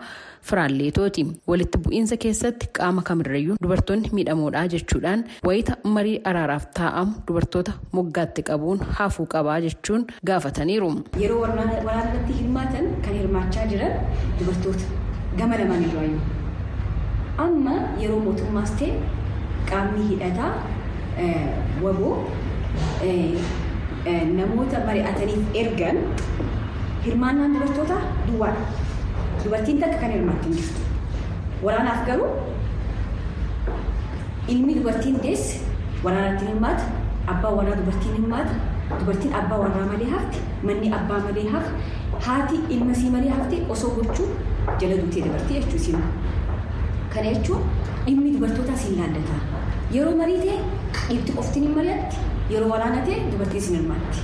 Firaalleetooti. 0.49 1.25
Walitti 1.47 1.77
bu'iinsa 1.85 2.17
keessatti 2.23 2.67
qaama 2.79 3.01
kamirrayyuu 3.09 3.55
dubartoonni 3.63 4.09
miidhamoodha 4.19 4.63
jechuudhaan 4.73 5.23
wayita 5.49 5.77
marii 5.97 6.15
araaraaf 6.31 6.65
taa'amu 6.79 7.13
dubartoota 7.27 7.71
moggaatti 7.99 8.43
qabuun 8.49 8.79
hafuu 8.99 9.25
qabaa 9.35 9.59
jechuun 9.67 10.07
gaafataniiru. 10.31 10.91
Yeroo 11.23 11.39
waraanatti 11.45 12.33
hirmaatan 12.41 12.85
kan 13.05 13.13
hirmaachaa 13.21 13.65
jiran 13.75 13.93
dubartoota 14.39 14.85
gama 15.37 15.55
lamaan 15.59 15.83
irraayyuu. 15.87 16.21
Amma 17.45 17.75
yeroo 18.01 18.19
mootummaas 18.25 18.71
ta'e 18.79 18.89
qaamni 19.69 20.03
hidhataa 20.11 20.51
waboo 21.83 22.15
namoota 24.37 24.77
mari'ataniif 24.87 25.43
ergan 25.63 25.97
hirmaannaan 27.05 27.53
dubartoota 27.53 27.97
duwwaadha. 28.27 28.63
Dubartiin 29.43 29.79
takka 29.81 29.97
kan 30.01 30.11
hirmaatti 30.15 30.47
hin 30.49 30.57
jirtu. 30.57 30.81
Waraanaaf 31.65 32.05
garuu 32.07 32.29
ilmi 34.47 34.75
dubartiin 34.75 35.17
deesse 35.23 35.59
waraanatti 36.03 36.45
hirmaata, 36.45 36.83
abbaan 37.27 37.55
warraa 37.57 37.77
dubartiin 37.79 38.15
hirmaata, 38.17 38.53
dubartiin 38.99 39.33
abbaa 39.39 39.59
warraa 39.63 39.85
malee 39.91 40.09
hafti, 40.13 40.39
manni 40.67 40.93
abbaa 40.99 41.19
malee 41.25 41.47
hafti, 41.49 41.71
haati 42.27 42.55
ilma 42.75 42.93
sii 43.01 43.09
malee 43.15 43.29
hafti 43.37 43.61
osoo 43.75 43.89
gochuu 43.97 44.27
jala 44.81 44.95
duutee 45.01 45.23
dabartee 45.27 45.59
jechuusin. 45.61 45.97
Kana 47.13 47.33
jechuun 47.33 47.61
dhimmi 48.05 48.31
dubartootaa 48.35 48.77
siin 48.83 48.97
laallata. 48.99 49.37
Yeroo 49.95 50.15
marii 50.21 50.37
ta'e 50.45 50.57
dhiirti 51.07 51.31
qoftiin 51.37 51.63
hin 51.67 51.75
mari'atti, 51.77 52.17
yeroo 52.53 52.69
waraana 52.73 53.01
ta'e 53.07 53.17
dubartiin 53.31 53.63
siin 53.67 53.79
hirmaatti. 53.79 54.19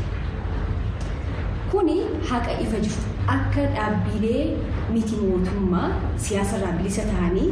Kuni 1.72 1.96
haqa 2.30 2.52
ifa 2.66 2.78
jiru. 2.86 3.02
Akka 3.36 3.62
dhaabbilee 3.76 4.44
miti 4.94 5.16
mootummaa 5.22 5.88
siyaasarraa 6.28 6.72
bilisa 6.78 7.02
ta'anii 7.12 7.50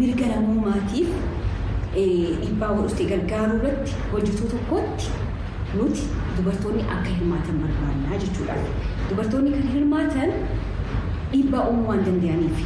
mirga 0.00 0.26
namoomaatiif 0.32 1.08
dhiibbaa 1.94 2.68
godhustee 2.76 3.06
gargaaruu 3.12 3.56
irratti 3.62 3.92
hojjetuu 4.12 4.48
tokkotti 4.52 5.08
nuti 5.78 6.02
dubartoonni 6.36 6.82
akka 6.96 7.08
hirmaatan 7.16 7.56
barbaannaa 7.62 8.20
jechuudha. 8.26 8.56
Dubartoonni 9.12 9.50
kan 9.52 9.66
hirmaatan 9.72 10.30
dhiibbaa 11.32 11.62
uumuu 11.70 11.88
waan 11.88 12.04
danda'aniif 12.06 12.60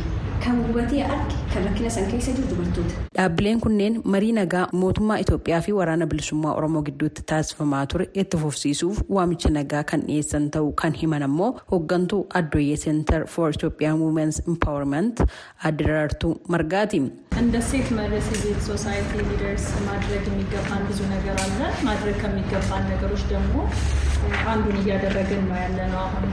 kan 0.44 0.60
gubatee 0.66 1.02
arge 1.14 1.38
kan 1.53 1.63
rakkina 1.67 1.89
san 1.95 2.05
keessa 2.11 2.31
jiru 2.37 2.47
dubartoota. 2.51 2.95
Dhaabbileen 3.17 3.59
kunneen 3.65 3.95
marii 4.13 4.31
nagaa 4.39 4.65
mootummaa 4.81 5.17
Itoophiyaa 5.23 5.61
fi 5.67 5.71
waraana 5.79 6.05
bilisummaa 6.13 6.53
Oromoo 6.59 6.81
gidduutti 6.89 7.23
taasifamaa 7.31 7.85
ture 7.93 8.07
itti 8.23 8.37
fufsiisuuf 8.43 9.01
waamicha 9.17 9.49
nagaa 9.57 9.83
kan 9.91 10.01
dhiyeessan 10.07 10.49
ta'uu 10.57 10.71
kan 10.83 10.93
himan 11.01 11.23
ammoo 11.29 11.49
hooggantuu 11.71 12.21
Addooyyee 12.41 12.77
Center 12.85 13.19
for 13.35 13.49
Ethiopian 13.55 13.99
Women's 14.05 14.39
Empowerment 14.53 15.25
Addaraartuu 15.71 16.33
Margaati. 16.55 17.01
እንደ 17.41 17.57
ሴት 17.67 17.87
መሪ 17.97 18.13
ሲቪል 18.25 18.57
ሶሳይቲ 18.67 19.11
ሊደርስ 19.27 19.65
ማድረግ 19.87 20.23
የሚገባን 20.29 20.81
ብዙ 20.89 20.99
ነገር 21.13 21.35
አለ። 21.45 21.59
ማድረግ 21.87 22.15
ከሚገባን 22.23 22.83
ነገሮች 22.91 23.23
ደግሞ 23.31 23.55
አንዱን 24.51 24.77
እያደረግን 24.81 25.41
ነው 25.49 25.57
ያለ 25.63 25.77
ነው 25.93 26.01
አሁን 26.07 26.25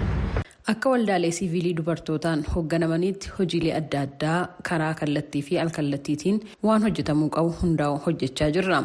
Akka 0.72 0.90
waldaalee 0.92 1.32
siivilii 1.36 1.74
dubartootaan 1.78 2.44
hoogganamaniitti 2.56 3.30
hojiilee 3.38 3.74
adda 3.78 4.02
addaa 4.06 4.36
karaa 4.70 4.94
kallattii 5.00 5.42
fi 5.48 5.58
alkallattiitiin 5.64 6.38
waan 6.68 6.82
hojjetamuu 6.88 7.30
qabu 7.36 7.50
hundaa'u 7.62 7.98
hojjechaa 8.06 8.48
jirra. 8.58 8.78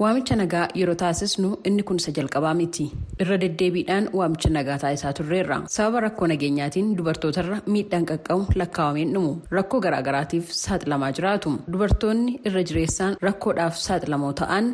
Waamicha 0.00 0.36
nagaa 0.40 0.62
yeroo 0.80 0.94
taasisnu 1.02 1.50
inni 1.70 1.82
kun 1.82 1.96
isa 2.00 2.12
jalqabaa 2.18 2.54
miti. 2.60 2.86
Irra 3.24 3.36
deddeebiidhaan 3.42 4.08
waamicha 4.20 4.50
nagaa 4.56 4.78
taasisaa 4.84 5.12
turreerra. 5.18 5.58
Sababa 5.74 6.00
rakkoo 6.06 6.26
nageenyaatiin 6.32 6.94
dubartootarra 6.98 7.58
miidhaan 7.66 8.06
qaqqabu 8.12 8.46
lakkaawameen 8.62 9.12
dhumu. 9.14 9.34
Rakkoo 9.58 9.80
garaagaraatiif 9.88 10.50
saaxilamaa 10.60 11.10
jiraatu. 11.18 11.52
Dubartoonni 11.72 12.38
irra 12.44 12.62
jireessaan 12.70 13.16
rakkoodhaaf 13.28 13.76
saaxilamoo 13.88 14.32
ta'an 14.40 14.72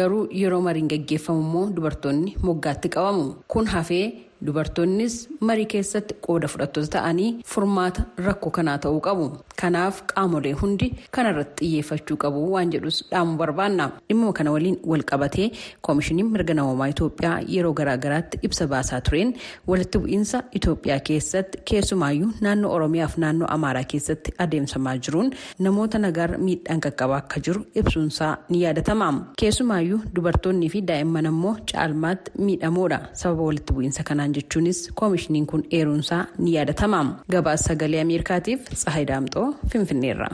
garuu 0.00 0.26
yeroo 0.42 0.60
mariin 0.66 0.88
gaggeeffamu 0.94 1.40
immoo 1.46 1.64
dubartoonni 1.76 2.34
moggaatti 2.42 2.88
qabamu. 2.98 3.24
Kun 3.48 3.66
hafee 3.76 4.04
dubartoonnis 4.46 5.14
marii 5.48 5.66
keessatti 5.74 6.14
qooda 6.26 6.48
fudhattoota 6.52 6.90
ta'anii 6.96 7.30
furmaata 7.52 8.02
rakkoo 8.26 8.50
kanaa 8.58 8.78
ta'uu 8.84 9.00
qabu. 9.06 9.26
Kanaaf 9.60 10.02
qaamolee 10.12 10.52
hundi 10.62 10.86
kanarratti 11.16 11.64
xiyyeeffachuu 11.66 12.16
qabu 12.24 12.44
waan 12.54 12.70
jedhus 12.74 12.98
dhaamuu 13.10 13.36
barbaanna. 13.42 13.90
Dhimma 14.08 14.32
kana 14.32 14.52
waliin 14.54 14.78
wal 14.92 15.02
qabatee 15.10 15.50
koomishiniin 15.82 16.30
mirga 16.32 16.54
namoomaa 16.54 16.88
Itoophiyaa 16.94 17.40
yeroo 17.54 17.72
garaagaraatti 17.80 18.38
ibsa 18.48 18.66
baasaa 18.72 19.00
tureen 19.08 19.34
walitti 19.66 19.98
bu'iinsa 19.98 20.42
Itoophiyaa 20.60 21.00
keessatti 21.10 21.58
keessumaayyuu 21.70 22.30
naannoo 22.40 22.72
Oromiyaa 22.76 23.08
fi 23.08 23.20
naannoo 23.26 23.48
Amaaraa 23.56 23.84
keessatti 23.92 24.32
adeemsamaa 24.38 24.96
jiruun 25.06 25.30
namoota 25.58 25.98
nagaarra 26.06 26.38
miidhaan 26.38 26.80
qaqqabaa 26.86 27.18
akka 27.24 27.40
jiru 27.46 27.64
ibsuunsaa 27.74 28.32
ni 28.48 28.62
yaadatama. 28.64 29.10
Keessumaayyuu 29.40 30.00
dubartoonnii 30.16 30.70
fi 30.76 30.82
daa'imman 30.92 31.26
ammoo 31.34 31.54
caalmaatti 31.72 32.30
miidhamoodha. 32.38 33.00
Sababa 33.12 33.42
walitti 33.50 33.72
bu'iinsa 33.76 34.02
kanaan 34.10 34.29
jechuunis 34.38 34.80
koomishiniin 34.94 35.46
kun 35.46 35.64
eeruunsaa 35.80 36.24
ni 36.38 36.54
yaadatama. 36.56 37.02
Gabaasa 37.36 37.64
sagalee 37.74 38.00
Ameerikaatiif 38.06 38.64
Tsahayi 38.74 39.06
Daamxoo 39.12 39.54
Finfinneerra. 39.72 40.28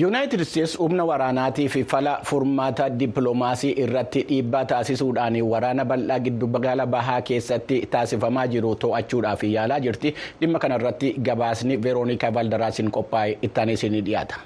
yuunaayitid 0.00 0.40
isteetsi 0.42 0.76
humna 0.78 1.04
waraanaatii 1.04 1.64
fi 1.68 1.80
fala 1.92 2.12
furmaata 2.28 2.84
dippiloomaasii 2.98 3.72
irratti 3.84 4.20
dhiibbaa 4.28 4.64
taasisuudhaan 4.72 5.38
waraana 5.52 5.84
bal'aa 5.92 6.18
giddu 6.26 6.46
gala 6.66 6.86
bahaa 6.94 7.20
keessatti 7.30 7.80
taasifamaa 7.94 8.46
jiru 8.52 8.70
to'achuudhaaf 8.84 9.42
yaalaa 9.54 9.80
jirti 9.86 10.14
dhimma 10.40 10.58
kanarratti 10.66 11.12
gabaasni 11.30 11.82
veeroonikaa 11.82 12.32
valdaraasiin 12.38 12.90
qophaa'e 12.98 13.38
ittaanis 13.48 13.82
ni 13.96 14.00
dhiyaata. 14.10 14.36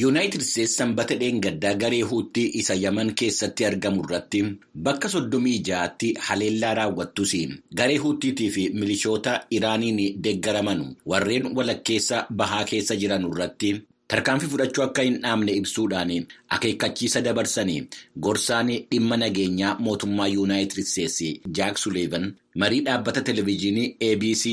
Yuunaayitid 0.00 0.40
isteetsi 0.44 0.76
sanbata 0.78 1.14
dheengaddaa 1.20 1.74
garee 1.82 2.02
huuttii 2.10 2.46
isa 2.60 2.74
yaman 2.84 3.10
keessatti 3.20 3.64
argamu 3.68 4.02
irratti 4.06 4.40
bakka 4.88 5.08
soddomii 5.14 5.56
ja'aatti 5.68 6.08
haleellaa 6.28 6.74
raawwattus 6.78 7.32
garee 7.80 7.96
huuttiitii 8.04 8.50
fi 8.56 8.64
milishoota 8.80 9.34
iraaniin 9.58 10.00
deeggaraman 10.24 10.82
warreen 11.12 11.46
walakkeessa 11.58 12.26
bahaa 12.42 12.64
keessa 12.72 12.96
jiran 13.04 13.24
irratti 13.30 13.70
tarkaanfii 14.14 14.50
fudhachuu 14.56 14.84
akka 14.86 15.02
hin 15.08 15.16
dhaabne 15.22 15.52
ibsuudhaan 15.62 16.12
akeekkachiisa 16.58 17.24
dabarsanii 17.28 17.80
gorsaan 18.28 18.68
dhimma 18.90 19.16
nageenyaa 19.24 19.72
mootummaa 19.88 20.28
yuunaayitid 20.34 20.78
isteetsi 20.84 21.32
jaak 21.60 21.78
suleevan 21.84 22.28
marii 22.64 22.80
dhaabbata 22.90 23.22
televezyiinii 23.30 23.88
abc 24.12 24.44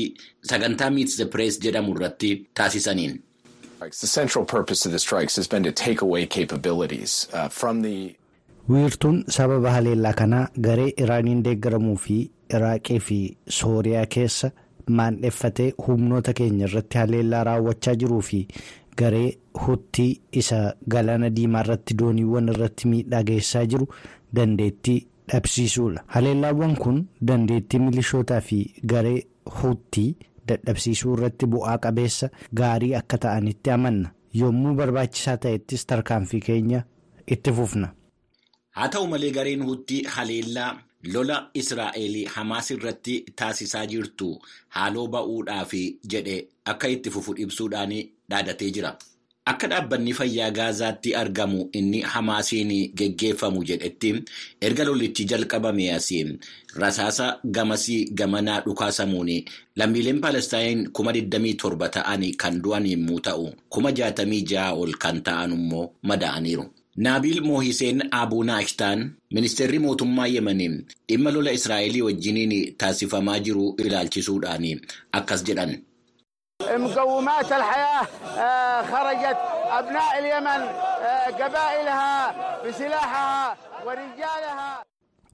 sagantaa 0.54 0.90
miits 0.96 1.20
jedhamu 1.68 1.94
irratti 1.96 2.32
taasisaniin. 2.54 3.14
The 3.90 4.06
central 4.06 4.44
purpose 4.44 4.86
of 4.88 4.92
the 4.92 4.98
strikes 4.98 5.36
has 5.36 5.48
been 5.48 5.62
to 5.64 5.72
take 5.72 6.02
away 6.02 6.26
capabilities 6.26 7.28
uh, 7.32 7.48
from 7.48 7.82
the. 7.82 8.16
wiirtuun 8.68 9.24
sababa 9.36 9.70
haleellaa 9.72 10.12
kanaa 10.20 10.48
garee 10.66 10.92
iraaniin 11.06 11.42
deeggaramuu 11.46 11.96
fi 12.04 12.14
iraaqii 12.58 13.00
fi 13.08 13.18
sooriyaa 13.56 14.06
keessa 14.16 14.50
maandheffatee 15.00 15.66
humnoota 15.86 16.32
keenya 16.38 16.66
irratti 16.70 16.98
haleellaa 16.98 17.44
raawwachaa 17.50 17.94
jiruu 18.02 18.20
fi 18.30 18.40
garee 19.02 19.28
huttii 19.66 20.08
isa 20.42 20.60
galaana 20.96 21.30
diimaa 21.38 21.60
irratti 21.68 21.94
dooniiwwan 22.02 22.48
irratti 22.56 22.88
miidhaa 22.92 23.22
geessaa 23.32 23.64
jiru 23.74 23.88
dandeettii 24.38 24.98
dhabsiisuudha 25.32 26.04
haleellaawwan 26.18 26.76
kun 26.84 27.06
dandeettii 27.32 27.78
milishootaa 27.88 28.40
fi 28.40 28.58
garee 28.94 29.18
huttii. 29.62 30.14
Dadhabsiisuu 30.48 31.12
irratti 31.16 31.46
bu'aa 31.54 31.76
qabeessa 31.86 32.28
gaarii 32.60 32.94
akka 33.00 33.18
ta'anitti 33.26 33.70
amanna 33.76 34.08
yommuu 34.40 34.74
barbaachisaa 34.80 35.36
ta'ettis 35.44 35.86
tarkaanfii 35.92 36.40
keenya 36.48 36.80
itti 37.36 37.52
fufna. 37.58 37.88
haa 38.76 38.88
ta'u 38.88 39.06
malee 39.12 39.30
gareen 39.38 39.62
huttii 39.68 40.02
haleellaa 40.16 40.70
lola 41.14 41.36
israa'el 41.60 42.14
hamaas 42.34 42.70
irratti 42.76 43.14
taasisaa 43.40 43.86
jirtu 43.92 44.28
haaloo 44.76 45.06
ba'uudhaaf 45.16 45.72
jedhe 46.14 46.36
akka 46.72 46.88
itti 46.94 47.10
fufu 47.16 47.34
ibsuudhaan 47.46 47.92
dhaadatee 48.30 48.70
jira. 48.78 48.92
Akka 49.46 49.66
dhaabbanni 49.68 50.12
fayyaa 50.16 50.50
Gaazaatti 50.50 51.14
argamu 51.14 51.68
inni 51.78 52.00
Hamaasiin 52.00 52.70
geggeeffamu 52.96 53.64
jedhetti 53.70 54.12
erga 54.60 54.84
lolichi 54.88 55.24
jalqabame 55.28 55.90
asii 55.92 56.38
rasaasa 56.82 57.26
gamasii 57.44 58.08
gamanaa 58.20 58.60
dhukaasamuun 58.64 59.30
lammiileen 59.76 60.20
Palestaayin 60.24 60.88
kuma 60.96 61.12
27 61.12 61.90
ta'an 61.98 62.24
kan 62.40 62.62
du'an 62.62 62.86
yommuu 62.92 63.20
ta'u 63.20 63.52
kuma 63.68 63.90
66 63.92 64.72
ol 64.80 64.92
kan 64.96 65.20
ta'an 65.22 65.52
immoo 65.52 65.90
madaa'aniiru. 66.02 66.64
Naabil 66.96 67.40
Moohiseen 67.42 68.00
Abuuna 68.10 68.56
Ashtaan 68.64 69.12
ministeerri 69.34 69.78
mootummaa 69.78 70.26
Yemeniin 70.26 70.84
dhimma 71.08 71.30
lola 71.30 71.52
Israa'elii 71.52 72.02
wajjiniin 72.02 72.74
taasifamaa 72.78 73.38
jiru 73.40 73.74
ilaalchisuudhaan 73.78 74.80
akkas 75.12 75.44
jedhan. 75.44 75.82
مقومات 76.77 77.51
الحياة 77.51 78.03
خرجت 78.91 79.37
أبناء 79.79 80.11
اليمن 80.19 80.61
قبائلها 81.39 82.13
بسلاحها 82.67 83.57
ورجالها 83.85 84.83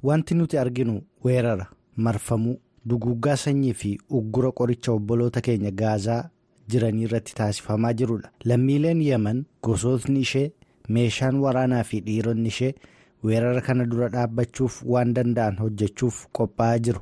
Wanti 0.04 0.36
nuti 0.36 0.58
arginu 0.58 1.02
weerara 1.24 1.68
marfamuu 1.98 2.60
duguggaa 2.86 3.36
sanyii 3.38 3.74
fi 3.74 4.02
uggura 4.10 4.52
qoricha 4.52 4.92
obboloota 4.92 5.42
keenya 5.42 5.72
gaazaa 5.72 6.30
jiranii 6.68 7.04
irratti 7.04 7.36
taasifamaa 7.36 7.94
jirudha. 7.94 8.30
Lammiileen 8.44 9.02
Yemen 9.02 9.46
gosootni 9.64 10.20
ishee 10.20 10.52
meeshaan 10.90 11.40
waraanaa 11.40 11.84
fi 11.84 12.00
dhiironni 12.02 12.48
ishee 12.48 12.76
weerara 13.24 13.62
kana 13.62 13.86
dura 13.86 14.10
dhaabbachuuf 14.10 14.84
waan 14.86 15.14
danda'an 15.14 15.58
hojjechuuf 15.58 16.26
qophaa'aa 16.32 16.78
jiru. 16.80 17.02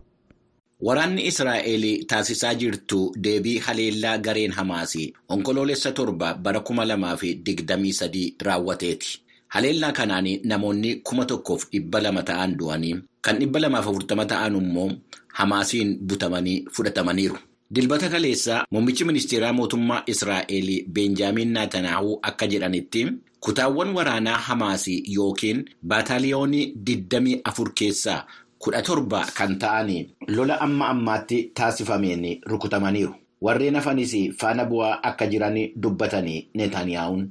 Waraanni 0.81 1.27
Israa'el 1.27 2.05
taasisaa 2.07 2.55
jirtu 2.55 3.13
deebii 3.17 3.59
haleellaa 3.59 4.19
gareen 4.19 4.53
Hamaasii 4.53 5.13
onkoloolessa 5.29 5.93
torba 5.93 6.35
bara 6.35 6.61
kuma 6.61 6.85
lamaa 6.85 7.17
fi 7.17 7.35
digdamii 7.35 7.93
sadii 7.93 8.35
raawwateeti. 8.41 9.21
Haleellaa 9.49 9.93
kanaan 9.93 10.29
namoonni 10.45 10.95
kuma 11.03 11.25
tokkoof 11.25 11.67
dhibba 11.73 12.01
lama 12.01 12.23
ta'an 12.23 12.55
du'anii 12.59 12.95
kan 13.23 13.39
dhibba 13.41 13.59
lamaaf 13.61 13.89
afurtama 13.89 14.25
ta'an 14.27 14.55
immoo 14.57 14.91
Hamaasiin 15.39 15.99
butamanii 16.07 16.65
fudhatamaniiru. 16.73 17.39
Dilbata 17.75 18.09
kaleessaa 18.09 18.65
muummichi 18.71 19.05
ministeeraa 19.05 19.53
mootummaa 19.53 20.03
Israa'el 20.07 20.85
Beenjaamiin 20.89 21.53
Naatanaahuu 21.53 22.19
akka 22.23 22.47
jedhanitti 22.47 23.07
kutaawwan 23.41 23.95
waraanaa 23.97 24.37
Hamaasii 24.39 25.03
yookiin 25.15 25.65
baataaliyoonii 25.83 26.75
digdamii 26.87 27.41
afur 27.45 27.73
keessaa. 27.75 28.27
Kudha 28.59 28.83
torba 28.83 29.21
kan 29.39 29.59
ta'an 29.59 29.91
lola 30.37 30.55
amma 30.67 30.89
ammaatti 30.95 31.39
taasifameen 31.55 32.25
rukutamaniiru 32.51 33.15
warreen 33.43 33.77
hafanis 33.79 34.13
faana 34.41 34.65
bu'aa 34.71 34.95
akka 35.11 35.27
jiran 35.33 35.57
dubbatanii 35.83 36.41
netanyaa'uun. 36.55 37.23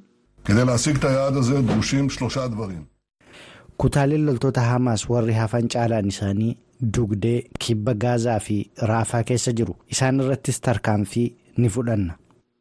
kutaaleen 3.78 4.26
loltoota 4.26 4.62
hamaas 4.62 5.10
warri 5.10 5.34
hafan 5.34 5.68
caalaan 5.74 6.08
isaanii 6.14 6.58
dugdee 6.96 7.40
kibba 7.66 7.94
gaazaa 8.04 8.40
fi 8.46 8.56
raafaa 8.92 9.24
keessa 9.32 9.52
jiru 9.60 9.76
isaan 9.96 10.20
irrattis 10.24 10.62
tarkaanfii 10.62 11.28
ni 11.58 11.70
fudhanna. 11.70 12.14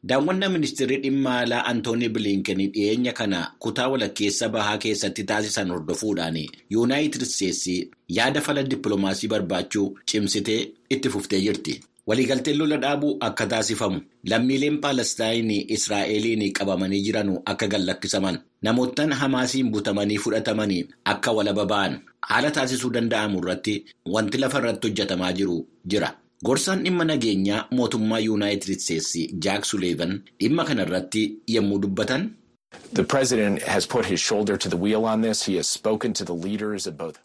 Daawwannaa 0.09 0.49
ministeerri 0.49 0.97
dhimma 1.03 1.39
alaa 1.41 1.65
Antoonii 1.71 2.09
Bilinken 2.09 2.59
dhiyeenya 2.73 3.13
kana 3.13 3.39
kutaa 3.59 3.89
walakkeessa 3.89 4.49
bahaa 4.49 4.79
keessatti 4.79 5.25
taasisan 5.31 5.71
hordofuudhaan 5.75 6.37
yuunaayitid 6.71 7.23
isteetsi 7.27 7.91
yaada 8.17 8.41
fala 8.41 8.63
dippiloomaasii 8.63 9.29
barbaachuu 9.33 9.87
cimsitee 10.11 10.61
itti 10.91 11.11
fuftee 11.11 11.41
jirti. 11.41 11.81
Waliigalteen 12.07 12.59
lola 12.59 12.77
dhaabuu 12.77 13.17
akka 13.21 13.47
taasifamu 13.47 14.01
lammiileen 14.31 14.79
Paalestaayin 14.85 15.51
Israa'eliin 15.77 16.53
qabamanii 16.59 17.01
jiran 17.07 17.33
akka 17.45 17.67
gallakkisaman 17.67 18.39
namoottan 18.63 19.13
Hamaasiin 19.13 19.71
butamanii 19.73 20.19
fudhatamanii 20.19 20.85
akka 21.05 21.33
walaba 21.33 21.65
ba'an 21.73 21.99
haala 22.21 22.51
taasisuu 22.51 22.91
danda'amu 22.99 23.39
irratti 23.43 23.75
wanti 24.15 24.39
lafa 24.39 24.59
irratti 24.63 24.89
hojjetamaa 24.89 25.33
jiru 25.33 25.59
jira. 25.85 26.13
Gorsaan 26.45 26.83
dhimma 26.85 27.05
nageenyaa 27.05 27.67
mootummaa 27.77 28.19
yuunaayitid 28.19 28.71
isteetsi 28.77 29.23
jaak 29.45 29.65
suleevan 29.65 30.19
dhimma 30.41 30.65
kana 30.65 30.83
irratti 30.87 31.23
yommuu 31.55 31.79
dubbatan. 31.85 32.31
The 32.93 33.05
president 33.05 33.63
has 33.63 33.87
put 33.89 34.05
his 34.07 34.21
shoulder 34.21 34.59
to 34.59 34.69
the 34.69 34.77
wheel 34.77 35.05
on 35.13 35.23
this. 35.23 35.47
He 35.49 35.57
has 35.57 35.69
spoken 35.73 36.13
to 36.13 36.25
the 36.25 36.35
leaders 36.35 36.87
of 36.87 36.97
both. 36.99 37.17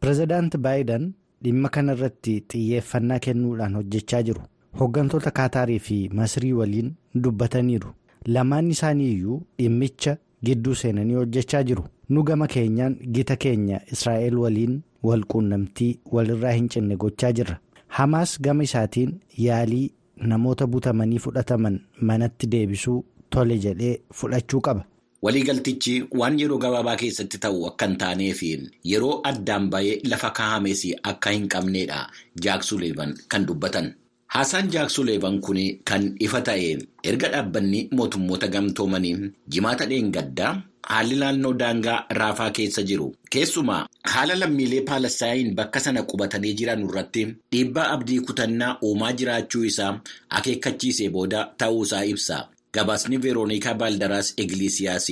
Pireezidaanti 0.00 0.58
Baayiden 0.58 1.12
dhimma 1.44 1.68
kanarratti 1.68 2.34
xiyyeeffannaa 2.52 3.18
kennuudhaan 3.26 3.74
hojjechaa 3.80 4.22
jiru 4.28 4.42
hooggantoota 4.80 5.30
kaataarii 5.38 5.78
fi 5.86 5.96
masrii 6.20 6.52
waliin 6.52 6.92
dubbataniiru 7.24 7.94
lamaan 8.26 8.70
isaanii 8.70 9.08
iyyuu 9.14 9.40
dhimmicha 9.58 10.16
gidduu 10.44 10.74
seenanii 10.82 11.14
hojjechaa 11.20 11.62
jiru 11.70 11.84
nu 12.08 12.22
gama 12.22 12.46
keenyaan 12.54 12.96
gita 13.18 13.36
keenya 13.36 13.80
israa'el 13.96 14.38
waliin 14.44 14.80
walquunnamtii 15.02 15.90
walirraa 16.12 16.52
hin 16.58 16.68
cinne 16.74 16.96
gochaa 16.96 17.32
jirra 17.40 17.58
hamaas 17.98 18.36
gama 18.46 18.62
isaatiin 18.68 19.12
yaalii 19.46 19.90
namoota 20.32 20.66
butamanii 20.66 21.18
fudhataman 21.26 21.80
manatti 22.10 22.46
deebisuu 22.54 22.98
tole 23.30 23.58
jedhee 23.64 23.94
fudhachuu 24.14 24.60
qaba. 24.66 24.84
Waliigaltichi 25.22 25.94
waan 26.18 26.38
yeroo 26.40 26.58
gabaabaa 26.58 26.96
keessatti 27.00 27.38
ta'u 27.44 27.66
akka 27.70 27.86
hin 27.88 27.96
taanee 28.02 28.32
fi 28.38 28.48
yeroo 28.92 29.14
addaan 29.30 29.66
ba'ee 29.74 29.96
lafa 30.12 30.30
kaa'ames 30.38 30.84
akka 31.12 31.30
hin 31.34 31.48
qabneedha 31.54 31.98
jaaksuleevan 32.44 33.12
kan 33.34 33.46
dubbatan. 33.48 33.90
Haasaan 34.34 34.70
jaaksuleevan 34.72 35.40
kun 35.46 35.58
kan 35.90 36.04
ifa 36.26 36.40
ta'e 36.48 36.70
erga 37.12 37.28
dhaabbanni 37.34 37.80
mootummoota 38.00 38.48
gamtoomanii 38.54 39.16
jimaata 39.56 39.86
dheengaddaa 39.92 40.52
haalli 40.88 41.16
naannoo 41.22 41.52
daangaa 41.62 41.98
raafaa 42.18 42.50
keessa 42.58 42.82
jiru 42.90 43.08
keessumaa 43.36 43.80
haala 44.12 44.34
lammiilee 44.42 44.80
paalestaayin 44.92 45.54
bakka 45.58 45.80
sana 45.80 46.02
qubatanii 46.12 46.54
jiran 46.60 46.84
irratti 46.88 47.24
dhiibbaa 47.52 47.88
abdii 47.96 48.20
kutannaa 48.30 48.72
uumaa 48.88 49.12
jiraachuu 49.22 49.64
isaa 49.72 49.92
akeekkachiisee 50.30 51.10
booda 51.10 51.44
ta'uusaa 51.58 52.04
ibsa. 52.14 52.48
Gabaasni 52.74 53.18
Veeroonikaa 53.22 53.74
Baaldaraas 53.74 54.28
Igilisiyaas 54.42 55.06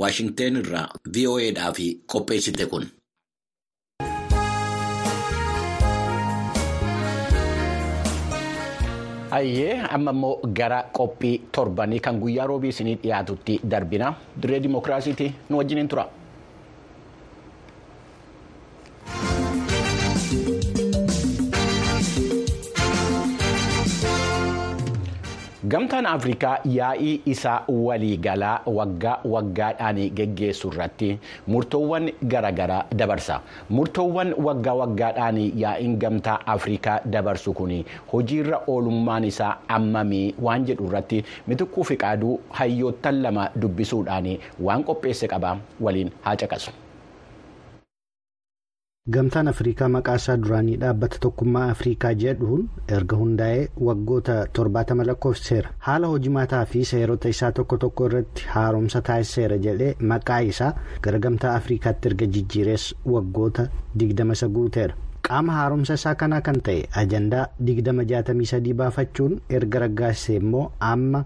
Waashingteen 0.00 0.56
irraa 0.62 0.88
VOAdhaaf 1.16 1.78
qopheessite 2.12 2.66
kun. 2.72 2.86
Ayyee 9.36 9.80
amma 9.94 10.10
immoo 10.16 10.38
gara 10.58 10.78
qophii 10.98 11.40
torbanii 11.52 12.00
kan 12.00 12.20
guyyaa 12.20 12.46
roobii 12.46 12.68
isinii 12.74 12.94
dhiyaatutti 13.02 13.60
darbina. 13.72 14.14
Dirree 14.42 14.60
Dimookiraasiiti 14.64 15.26
nu 15.50 15.58
wajjiniin 15.58 15.88
tura. 15.88 16.06
Gamtaan 25.72 26.06
Afrikaa 26.06 26.58
yaa'ii 26.72 27.12
isaa 27.32 27.64
waliigalaa 27.86 28.60
waggaa 28.78 29.14
waggaadhaan 29.34 29.98
geggeessu 30.18 30.68
irratti 30.72 31.08
murtoowwan 31.54 32.06
garaagaraa 32.34 32.82
dabarsa. 33.00 33.40
Murtoowwan 33.78 34.34
waggaa 34.48 34.74
waggaadhaan 34.82 35.40
yaa'iin 35.64 35.96
gamtaa 36.04 36.38
Afrikaa 36.56 37.00
dabarsu 37.16 37.54
kun 37.60 37.72
hojiirra 38.12 38.60
oolummaan 38.76 39.24
isaa 39.32 39.52
ammamii 39.80 40.24
waan 40.48 40.66
jedhu 40.70 40.86
irratti 40.92 41.24
mitikkuu 41.46 41.84
fi 41.92 41.96
qaaduu 42.06 42.40
hayyoottan 42.62 43.22
lama 43.28 43.50
dubbisuudhaan 43.62 44.32
waan 44.68 44.84
qopheesse 44.90 45.28
qaba 45.36 45.56
waliin 45.80 46.12
haa 46.26 46.36
caqasu. 46.44 46.70
Gamtaan 49.14 49.48
Afrikaa 49.48 49.86
maqaa 49.94 50.14
isaa 50.20 50.34
duraanii 50.44 50.76
dhaabbata 50.82 51.18
tokkummaa 51.24 51.66
Afrikaa 51.72 52.10
jedhuun 52.22 52.62
erga 52.96 53.16
hundaa'ee 53.20 53.68
waggoota 53.88 54.34
torbaatama 54.58 55.04
lakkoofseera. 55.10 55.70
Haala 55.88 56.06
hojimaataa 56.14 56.64
fi 56.72 56.82
seerota 56.90 57.28
isaa 57.34 57.50
tokko 57.58 57.78
tokko 57.84 58.06
irratti 58.10 58.48
haaromsa 58.54 59.02
taasiseera 59.10 59.58
jedhee 59.68 59.92
maqaa 60.12 60.40
isaa 60.52 60.72
gara 61.06 61.18
gamtaa 61.28 61.54
Afrikaatti 61.60 62.08
erga 62.12 62.26
jijjiirees 62.38 62.88
waggoota 63.14 63.68
digdama 64.02 64.32
isa 64.40 64.48
guuteera. 64.58 64.94
Qaama 65.28 65.52
haaromsa 65.60 65.94
isaa 66.02 66.14
kanaa 66.24 66.40
kan 66.50 66.60
ta'e 66.70 66.82
ajandaa 67.04 67.46
digdama 67.70 68.04
jaatamii 68.14 68.50
sadii 68.54 68.74
baafachuun 68.82 69.38
erga 69.60 69.78
raggaasise 69.86 70.36
immoo 70.42 70.66
amma 70.90 71.24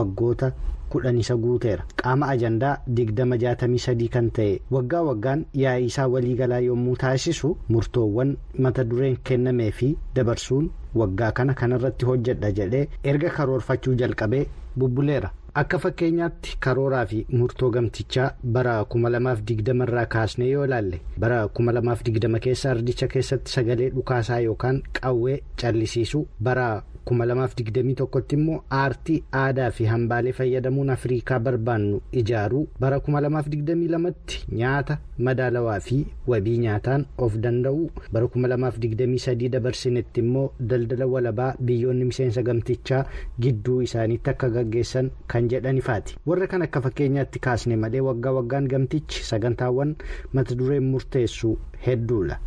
waggoota. 0.00 0.52
Kudhan 0.94 1.18
isa 1.22 1.36
guuteera 1.44 1.84
qaama 2.02 2.28
ajandaa 2.34 2.74
digdama 2.98 3.38
jaatamii 3.44 3.78
sadii 3.86 4.08
kan 4.16 4.30
ta'e 4.38 4.60
waggaa 4.76 5.02
waggaan 5.08 5.44
yaa'ii 5.62 5.86
isaa 5.92 6.06
waliigalaa 6.14 6.60
yommuu 6.68 6.96
taasisu 7.04 7.56
murtoowwan 7.68 8.36
mata 8.66 8.84
dureen 8.92 9.16
kennamee 9.30 9.70
fi 9.80 9.90
dabarsuun 10.14 10.70
waggaa 11.02 11.32
kana 11.40 11.54
kanarratti 11.62 12.04
hojjedha 12.12 12.52
jedhee 12.60 12.88
erga 13.04 13.30
karoorfachuu 13.40 13.94
jalqabee 13.94 14.46
bubbuleera. 14.78 15.30
Akka 15.54 15.78
fakkeenyaatti 15.82 16.56
karooraa 16.64 17.06
fi 17.12 17.24
murtoo 17.38 17.70
gamtichaa 17.76 18.28
bara 18.56 18.74
2020 18.96 19.82
irraa 19.86 20.06
kaasnee 20.14 20.50
yoo 20.50 20.64
ilaalle 20.68 21.00
bara 21.24 21.40
2020 21.60 22.40
keessa 22.46 22.70
ardicha 22.74 23.08
keessatti 23.14 23.52
sagalee 23.56 23.90
dhukaasaa 23.96 24.40
yookaan 24.46 24.82
qawwee 25.00 25.40
callisiisuu 25.62 26.28
bara 26.48 26.68
2021 27.10 28.20
tti 28.22 28.36
immoo 28.36 28.56
aartii 28.78 29.18
aadaa 29.42 29.70
fi 29.76 29.84
hambaalee 29.90 30.32
fayyadamuun 30.38 30.90
afriikaa 30.94 31.38
barbaannu 31.46 32.00
ijaaruu 32.22 32.64
bara 32.80 32.96
2022 33.06 34.12
tti 34.26 34.44
nyaata 34.58 34.98
madaalawaa 35.28 35.78
fi 35.86 35.98
wabii 36.32 36.58
nyaataan 36.64 37.06
of 37.26 37.36
danda'uu 37.46 37.86
bara 38.12 38.26
2023 38.34 39.48
dabarsinetti 39.54 40.20
immoo 40.24 40.44
daldala 40.72 41.06
walabaa 41.14 41.54
biyyoonni 41.70 42.04
miseensa 42.10 42.42
gamtichaa 42.50 43.04
gidduu 43.46 43.80
isaaniitti 43.88 44.30
akka 44.34 44.48
gaggeessan 44.58 45.10
kan 45.38 45.48
jedhanifaati 45.54 46.16
warra 46.32 46.46
kan 46.52 46.62
akka 46.68 46.80
fakkeenyaatti 46.90 47.38
kaasne 47.48 47.76
malee 47.86 48.00
waggaa 48.10 48.32
waggaan 48.40 48.68
gamtichi 48.76 49.24
sagantaawwan 49.32 49.96
mata 50.32 50.54
dureen 50.62 50.84
murteessu 50.92 51.56
hedduudha. 51.86 52.38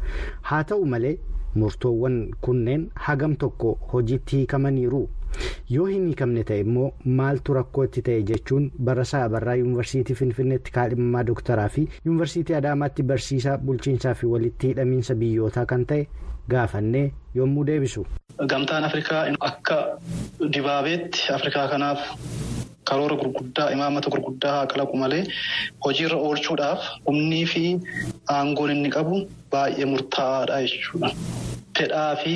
Haa 0.41 0.63
ta'u 0.63 0.85
malee 0.95 1.17
murtoowwan 1.55 2.15
kunneen 2.47 2.83
hagam 3.07 3.35
tokko 3.35 3.71
hojiitti 3.93 4.37
hiikamaniiru? 4.37 5.01
Yoo 5.69 5.85
hin 5.89 6.05
hiikamne 6.07 6.43
ta'e 6.47 6.59
immoo 6.65 6.87
maaltu 7.19 7.53
rakkootti 7.57 8.01
ta'e 8.07 8.23
jechuun 8.31 8.65
barasaa 8.89 9.21
barraa 9.35 9.55
yuunivarsiitii 9.61 10.15
finfinneetti 10.21 10.71
kaadhimamaa 10.77 11.23
dooktaraa 11.29 11.67
fi 11.75 11.85
yuunivarsiitii 12.05 12.55
adaamaatti 12.59 13.03
barsiisaa 13.11 13.57
bulchiinsaa 13.69 14.13
fi 14.21 14.25
walitti 14.33 14.67
hidhamiinsa 14.73 15.15
biyyootaa 15.23 15.65
kan 15.73 15.85
ta'e 15.93 16.07
gaafannee 16.55 17.05
yommuu 17.35 17.65
deebisu. 17.71 18.05
Gamtaan 18.55 18.83
Afrikaa 18.89 19.23
akka 19.51 19.77
dibaabeetti 20.53 21.19
Afrikaa 21.33 21.67
kanaaf 21.67 21.99
karoora 22.91 23.15
gurguddaa 23.21 23.67
imaammata 23.75 24.09
gurguddaa 24.15 24.53
haa 24.57 24.67
kalaqu 24.73 24.95
malee 25.03 25.23
hojiirra 25.85 26.17
oolchuudhaaf 26.29 26.81
humnii 27.07 27.45
fi 27.53 27.63
aangoon 28.37 28.71
inni 28.75 28.89
qabu 28.97 29.15
baay'ee 29.55 29.85
murtaa'aadha 29.93 30.57
jechuudha. 30.67 31.09
Fedhaa 31.77 32.15
fi 32.23 32.33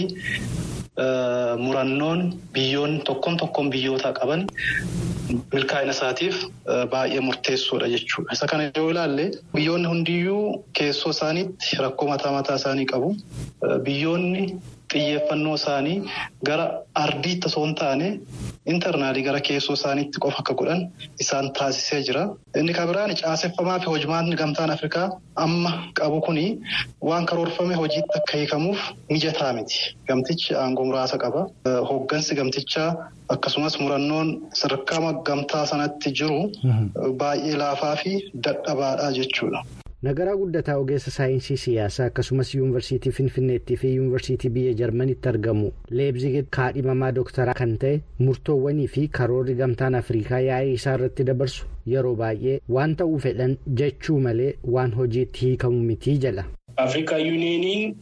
murannoon 1.66 2.20
biyyoonni 2.54 3.00
tokkoon 3.08 3.38
tokkoon 3.38 3.70
biyyootaa 3.74 4.14
qaban 4.20 4.42
milkaa'ina 5.54 5.92
isaatiif 5.98 6.36
baay'ee 6.94 7.20
murteessoodha 7.28 7.88
jechuudha. 7.94 8.34
Isa 8.38 8.46
kana 8.52 8.64
yoo 8.78 8.90
ilaalle 8.94 9.26
biyyoonni 9.56 9.88
hundiyyuu 9.94 10.66
keessoo 10.80 11.12
isaaniitti 11.18 11.78
rakkoo 11.86 12.08
mataa 12.14 12.32
mataa 12.38 12.56
isaanii 12.62 12.86
qabu. 12.94 13.10
Biyyoonni 13.90 14.44
xiyyeeffannoo 14.96 15.56
isaanii 15.60 15.96
gara 16.50 16.66
ardiitti 17.04 17.48
osoo 17.52 17.64
hin 17.66 17.76
taane 17.82 18.08
intarnaalii 18.74 19.24
gara 19.28 19.40
keessoo 19.48 19.76
isaaniitti 19.80 20.20
qofa 20.26 20.40
akka 20.44 20.54
godhan 20.62 20.82
isaan 21.24 21.52
taasisee 21.60 22.00
jira. 22.08 22.24
Inni 22.60 22.74
kan 22.78 22.88
biraan 22.92 23.14
caaseffamaa 23.22 23.80
fi 23.84 23.86
hojimaatni 23.94 24.36
gamtaan 24.42 24.72
Afrikaa 24.76 25.08
amma 25.46 25.72
qabu 26.00 26.22
kuni 26.28 26.46
waan 27.10 27.26
karoorfame 27.32 27.76
hojiitti 27.82 28.18
akka 28.22 28.38
hiikamuuf 28.38 28.80
mijataa 29.12 29.52
miti. 29.60 29.78
Gamtichi 30.08 30.56
aangoo 30.64 30.86
muraasa 30.90 31.18
qaba. 31.26 31.42
Hooggansi 31.92 32.36
gamtichaa 32.42 32.90
akkasumas 33.36 33.80
murannoon 33.80 34.30
sadarkaa 34.62 35.14
gamtaa 35.30 35.66
sanatti 35.72 36.12
jiru 36.20 36.42
baay'ee 37.22 37.56
laafaa 37.64 37.96
fi 38.04 38.12
dadhabaadha 38.48 39.12
jechuudha. 39.20 39.62
Nagaraa 40.06 40.36
guddataa 40.40 40.76
ogeessa 40.82 41.12
saayinsii 41.12 41.58
siyaasaa 41.58 42.06
akkasumas 42.12 42.50
yuunivarsiitii 42.56 43.12
Finfinneettii 43.18 43.78
fi 43.84 43.92
yuunivarsiitii 43.96 44.50
biyya 44.58 44.74
Jarmanitti 44.82 45.30
argamu 45.30 45.72
Leebzig 46.00 46.36
kaadhimamaa 46.58 47.12
dooktaraa 47.18 47.54
kan 47.60 47.78
ta'e 47.84 48.02
murtoowwanii 48.26 48.88
fi 48.96 49.08
karoorri 49.20 49.56
gamtaan 49.62 49.96
Afrikaa 50.02 50.40
yaa'ii 50.48 50.74
isaa 50.80 50.94
irratti 51.00 51.24
dabarsu 51.30 51.66
yeroo 51.94 52.16
baay'ee 52.24 52.58
waan 52.78 52.96
ta'uu 53.02 53.20
fedhan 53.28 53.56
jechuu 53.82 54.20
malee 54.28 54.52
waan 54.78 54.92
hojiitti 55.00 55.46
hiikamu 55.46 55.82
mitii 55.92 56.18
jala. 56.28 56.44
Afrikaa 56.88 57.18
yuuniyeeniin 57.18 57.96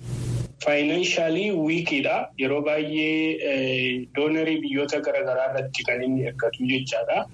faayinaanshalii 0.65 1.51
wiikiidha. 1.51 2.17
Yeroo 2.41 2.61
baay'ee 2.67 4.07
doonarii 4.15 4.57
biyyoota 4.65 4.99
garaagaraa 5.07 5.47
irratti 5.53 5.83
kan 5.91 6.03
inni 6.09 6.23
hirkatu 6.25 6.65
jechaadha. 6.73 7.25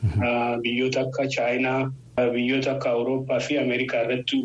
Biyyoota 0.67 1.01
akka 1.07 1.27
Chaayinaa. 1.37 1.81
Biyyoota 2.35 2.71
akka 2.75 2.89
Awurooppaa 2.95 3.39
fi 3.47 3.57
Ameerikaa 3.63 4.01
irratti 4.05 4.37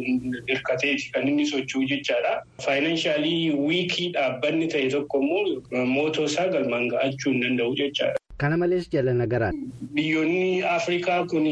hirkateeti 0.50 1.10
kan 1.14 1.28
inni 1.28 1.46
socho'u 1.52 1.84
jechaadha. 1.92 2.34
Faayinaanshalii 2.66 3.50
wiikii 3.68 4.08
dhaabbanni 4.18 4.68
ta'e 4.74 4.90
tokko 4.96 5.22
immoo 5.24 5.87
mootoo 5.94 6.24
isaa 6.32 6.48
galmaan 6.58 6.88
ga'achuu 6.94 7.32
hin 7.32 7.42
danda'u 7.46 7.74
jechaadha. 7.82 8.23
Kana 8.36 8.56
malees 8.58 8.88
jala 8.90 9.12
nagaraan. 9.14 9.54
Biyyoonni 9.94 10.62
Afrikaa 10.66 11.22
kun 11.30 11.44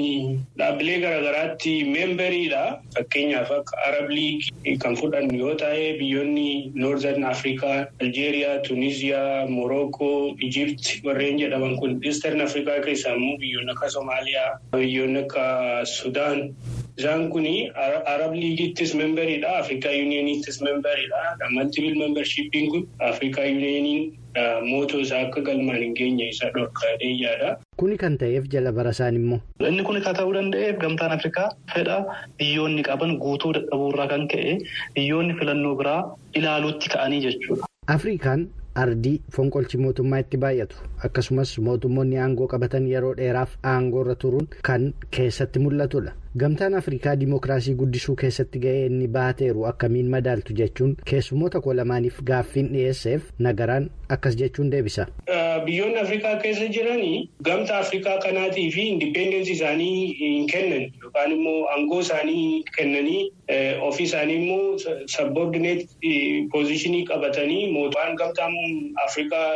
dhaabbilee 0.58 0.98
garaagaraatti 1.04 1.74
meemberiidha. 1.86 2.62
Fakkeenyaaf 2.96 3.50
akka 3.56 3.76
Arab 3.86 4.10
Liigii 4.10 4.74
kan 4.82 4.96
fudhannu 4.98 5.38
yoo 5.38 5.54
ta'e 5.54 5.92
biyyoonni 6.00 6.72
Noorzern 6.74 7.22
Afrikaa, 7.24 7.86
Aljeeriyaa, 8.02 8.58
Tuniziyaa, 8.66 9.46
Morookoo, 9.46 10.34
Ijipt 10.42 11.04
warreen 11.06 11.38
jedhaman 11.38 11.76
kun 11.78 12.00
Eastern 12.04 12.40
Afrikaa 12.40 12.80
keessaa 12.86 13.14
immoo 13.14 13.36
biyyoonni 13.38 13.72
akka 13.76 13.88
Somaaliyaa, 13.90 14.50
biyyoonni 14.74 15.22
akka 15.22 15.44
Sudaan. 15.84 16.50
Isaan 16.98 17.30
kun 17.30 17.46
Arab 18.06 18.34
Liigittis 18.34 18.94
meemberiidha. 18.94 19.54
Afrikaa 19.58 19.92
Yuuniyeeniittis 19.92 20.58
meemberiidha. 20.60 21.22
Maltibil 21.50 21.94
meembershiippiin 22.02 22.70
kun 22.74 22.88
Afrikaa 22.98 23.44
Yuuniyeeniin 23.44 24.18
mootoo 24.68 25.00
isaa 25.00 25.20
akka 25.26 25.40
galmaan 25.48 25.78
hin 25.82 25.94
geenye 25.98 26.28
isa 26.34 26.50
dhorkaadhee 26.54 27.10
yaada. 27.22 27.50
Kuni 27.82 27.96
kan 28.04 28.18
ta'eef 28.22 28.48
jala 28.54 28.72
barasaan 28.78 29.16
immoo. 29.20 29.40
Inni 29.68 29.82
kun 29.88 30.00
kan 30.06 30.14
ta'uu 30.20 30.32
danda'eef 30.38 30.78
gamtaan 30.86 31.12
Afrikaa 31.18 31.48
fedha 31.74 31.98
biyyoonni 32.38 32.82
qaban 32.88 33.16
guutuu 33.26 33.52
dadhabuurraa 33.58 34.08
kan 34.14 34.26
ka'e 34.34 34.56
biyyoonni 34.96 35.34
filannoo 35.42 35.74
biraa 35.82 36.00
ilaaluutti 36.40 36.88
ka'anii 36.96 37.20
jechuudha. 37.26 37.66
Afrikaan 37.96 38.48
ardii 38.82 39.20
fonqolchi 39.36 39.78
mootummaa 39.84 40.18
itti 40.24 40.36
baay'atu 40.46 40.76
akkasumas 41.08 41.50
mootummoonni 41.68 42.18
aangoo 42.24 42.46
qabatan 42.52 42.86
yeroo 42.92 43.14
dheeraaf 43.20 43.56
aangoo 43.74 44.02
irra 44.04 44.14
turuun 44.24 44.48
kan 44.68 44.92
keessatti 45.16 45.58
mul'atudha. 45.64 46.12
Gamtaan 46.38 46.74
Afrikaa 46.74 47.12
dimookiraasii 47.20 47.74
guddisuu 47.80 48.14
keessatti 48.20 48.60
ga'ee 48.60 48.84
inni 48.90 49.08
baateeru 49.16 49.64
akkamiin 49.70 50.06
madaaltu 50.14 50.54
jechuun 50.60 50.94
keessummoota 51.10 51.60
koo 51.66 51.74
lamaaniif 51.76 52.22
gaaffiin 52.30 52.70
dhiyeesseef 52.76 53.26
nagaraan 53.46 53.90
akkas 54.16 54.38
jechuun 54.42 54.70
deebisa. 54.72 55.06
Biyyoonni 55.66 55.98
Afrikaa 56.04 56.32
keessa 56.44 56.68
jiranii 56.76 57.28
gamtaa 57.50 57.78
Afrikaa 57.84 58.16
kanaatii 58.24 58.70
fi 58.76 58.86
indipeendensi 58.94 59.52
isaanii 59.52 60.14
hin 60.22 60.46
kennan 60.54 60.88
yookaan 61.02 61.32
immoo 61.36 61.58
aangoo 61.74 62.00
isaanii 62.06 62.64
kennanii 62.78 63.22
ofii 63.90 64.06
isaanii 64.10 64.40
immoo 64.42 64.78
sabboordineet 65.16 65.86
poozishinii 66.52 67.04
qabatanii 67.12 67.72
mootummaan 67.72 68.16
gamtaan 68.24 68.56
Afrikaa 69.04 69.48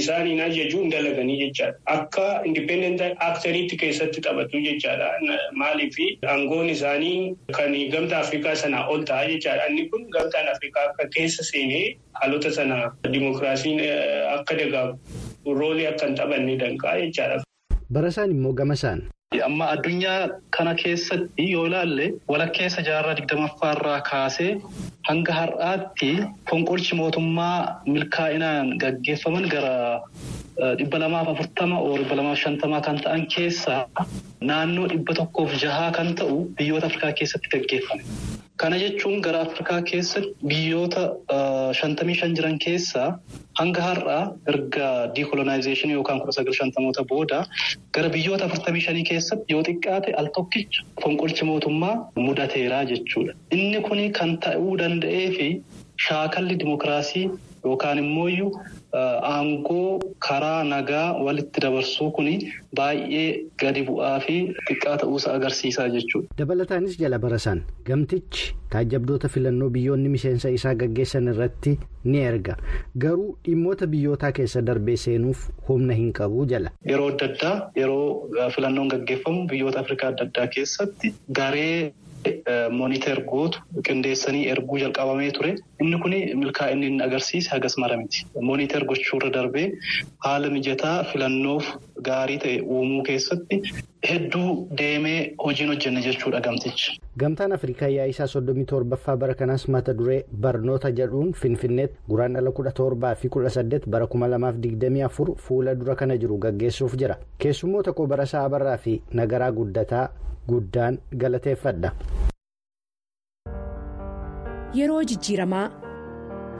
isaaniin 0.00 0.40
ajajuu 0.46 0.80
hin 0.82 0.90
dalaganii 0.92 1.36
jechaadha. 1.40 1.78
Akka 1.94 2.26
indipendent 2.50 3.02
aktariitti 3.28 3.76
keessatti 3.82 4.20
taphatu 4.26 4.60
jechaadha. 4.66 5.08
Maaliif 5.62 5.96
aangoon 6.34 6.70
isaanii 6.74 7.36
kan 7.58 7.72
gamtaa 7.94 8.20
Afrikaa 8.26 8.54
sanaa 8.64 8.86
ol 8.88 9.02
ta'a 9.12 9.28
jechaadha. 9.32 9.66
Inni 9.70 9.88
kun 9.88 10.06
gamtaan 10.18 10.48
Afrikaa 10.54 10.84
akka 10.90 11.08
keessa 11.16 11.44
seenee 11.52 11.96
haalota 12.20 12.50
sana 12.58 12.78
dimookiraasiin 13.12 13.80
akka 14.36 14.54
dagaagu 14.60 15.54
roolii 15.62 15.86
akka 15.94 16.06
hin 16.06 16.14
taphanne 16.22 16.56
danqaa 16.64 16.96
jechaadha. 17.06 17.42
Barasaan 17.92 18.30
immoo 18.36 18.52
gama 18.52 18.74
isaan. 18.80 19.02
Amma 19.48 19.66
addunyaa 19.74 20.28
kana 20.56 20.74
keessatti 20.82 21.44
yoo 21.52 21.66
ilaalle 21.70 22.06
walakkeessa 22.32 22.82
jaarraa 22.88 23.14
digdammaffaarraa 23.20 24.00
kaasee 24.10 24.50
hanga 25.08 25.32
har'aatti 25.40 26.10
fonqolchi 26.50 26.94
mootummaa 27.00 27.56
milkaa'inaan 27.94 28.76
gaggeeffaman 28.84 29.48
gara 29.54 29.74
dhibba 30.78 30.98
lamaaf 31.04 31.28
afurtama 31.34 31.76
oo 31.86 31.96
dhibba 32.00 32.16
lamaaf 32.20 32.38
shantamaa 32.44 32.80
kan 32.88 32.96
ta'an 33.06 33.26
keessaa 33.34 33.80
naannoo 34.50 34.86
dhibba 34.92 35.14
tokkoof 35.20 35.50
jahaa 35.64 35.90
kan 35.98 36.14
ta'u 36.20 36.36
biyyoota 36.60 36.86
Afrikaa 36.92 37.12
keessatti 37.20 37.48
gaggeeffame. 37.54 38.02
Kana 38.62 38.76
jechuun 38.82 39.22
gara 39.26 39.40
Afrikaa 39.46 39.78
keessatti 39.90 40.34
biyyoota 40.50 41.02
shantamii 41.78 42.16
shan 42.20 42.34
jiran 42.38 42.58
keessaa 42.64 43.06
hanga 43.60 43.82
har'aa 43.86 44.20
erga 44.52 44.88
diikolonaayizeeshinii 45.16 45.96
yookaan 45.98 46.20
kudha 46.24 46.34
sagal 46.38 46.54
shantamoota 46.58 47.04
booda 47.12 47.38
gara 47.98 48.08
biyyoota 48.16 48.44
afurtamii 48.50 48.84
shanii 48.88 49.06
keessatti 49.10 49.52
yoo 49.56 49.62
xiqqaate 49.68 50.14
al 50.22 50.28
tokkicha 50.36 50.84
fonqolchi 51.04 51.44
mootummaa 51.52 51.94
mudateeraa 52.26 52.84
jechuudha. 52.92 53.32
Inni 53.56 53.80
kun 53.88 54.04
kan 54.20 54.36
ta'uu 54.46 54.76
danda'ee 54.84 55.26
fi 55.38 55.48
shaakalli 56.08 56.60
dimookiraasii 56.62 57.26
yookaan 57.64 57.98
immoo 58.04 58.28
aangoo 58.94 60.00
karaa 60.28 60.64
nagaa 60.64 61.12
walitti 61.26 61.60
dabarsuu 61.64 62.10
kun 62.16 62.28
baay'ee 62.78 63.28
gadi 63.62 63.82
bu'aa 63.88 64.18
fi 64.26 64.36
xiqqaa 64.68 64.96
ta'uusa 65.02 65.32
agarsiisaa 65.38 65.88
jechuudha. 65.94 66.28
Dabalataanis 66.38 66.98
jala 67.00 67.18
barasaan 67.24 67.62
gamtichi 67.88 68.52
taajjabdoota 68.74 69.28
filannoo 69.28 69.70
biyyoonni 69.76 70.08
miseensa 70.16 70.48
isaa 70.58 70.74
gaggeessan 70.82 71.28
irratti 71.34 71.78
ni 72.04 72.20
erga 72.28 72.56
garuu 73.06 73.30
dhimmoota 73.48 73.86
biyyootaa 73.94 74.32
keessa 74.38 74.62
darbee 74.68 74.96
seenuuf 75.06 75.48
humna 75.68 75.94
hin 76.02 76.12
qabu 76.20 76.46
jala. 76.54 76.70
Yeroo 76.92 77.08
adda 77.14 77.26
addaa 77.32 77.56
yeroo 77.80 78.28
filannoon 78.56 78.88
gaggeeffamu 78.94 79.46
biyyoota 79.54 79.80
Afrikaa 79.86 80.08
adda 80.14 80.24
addaa 80.30 80.46
keessatti 80.56 81.14
garee. 81.40 81.92
Mooniteer 82.70 83.20
gootu 83.30 83.60
qindeessanii 83.88 84.46
erguu 84.54 84.78
jalqabamee 84.82 85.30
ture. 85.38 85.54
Inni 85.80 85.98
kun 86.02 86.14
milkaa'inni 86.42 86.86
inni 86.86 87.02
agarsiise 87.06 87.50
hagas 87.50 87.76
mara 87.78 87.96
miti. 87.96 88.26
Mooniteer 88.40 88.84
gochuurra 88.90 89.30
darbee 89.34 89.72
haala 90.26 90.50
mijataa 90.50 91.04
filannoof 91.12 91.70
gaarii 92.08 92.38
ta'e 92.44 92.60
uumuu 92.62 93.02
keessatti 93.08 93.60
hedduu 94.08 94.68
deemee 94.78 95.34
hojiin 95.44 95.68
hojjenne 95.74 96.00
jechuudha 96.06 96.40
gamtichi. 96.40 96.96
Gamtaan 97.18 97.52
Afrikaa 97.52 97.88
yaa'isaa 97.88 98.26
soddomii 98.26 98.64
torbaffaa 98.64 99.16
bara 99.16 99.34
kanaas 99.34 99.68
mata 99.68 99.94
duree 99.98 100.24
barnoota 100.46 100.90
jedhuun 101.00 101.32
Finfinneetti 101.42 101.98
guraandhala 102.08 102.50
kudha 102.52 102.72
torbaa 102.80 103.14
fi 103.14 103.28
kudha 103.28 103.50
saddeet 103.50 103.86
bara 103.88 104.06
kuma 104.06 104.28
lamaaf 104.30 104.56
digdamii 104.62 105.02
afur 105.10 105.34
fuula 105.36 105.74
dura 105.74 105.94
kana 105.94 106.16
jiru 106.16 106.38
gaggeessuuf 106.38 106.96
jira. 106.96 107.16
Keessummoota 107.38 107.92
koo 107.92 108.06
Barasaa 108.06 108.44
Abarraa 108.44 108.76
fi 108.76 109.00
Nagaraa 109.12 109.52
Guddataa 109.52 110.08
guddaan 110.48 110.98
galateeffadha. 111.18 111.90
Yeroo 114.78 115.02
jijjiiramaa 115.10 115.66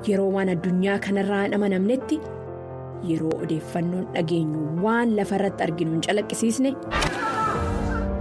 yeroo 0.09 0.31
waan 0.37 0.49
addunyaa 0.55 0.99
kanarraa 1.07 1.43
hin 1.45 1.55
amanamnetti 1.59 2.21
yeroo 3.11 3.33
odeeffannoon 3.47 4.07
dhageenyu 4.17 4.61
waan 4.87 5.17
lafa 5.19 5.35
irratti 5.41 5.63
arginu 5.67 5.91
hin 5.97 6.03
calaqqisiisne 6.09 6.71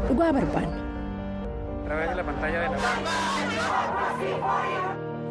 dhugaa 0.07 0.31
barbaanna. 0.37 0.77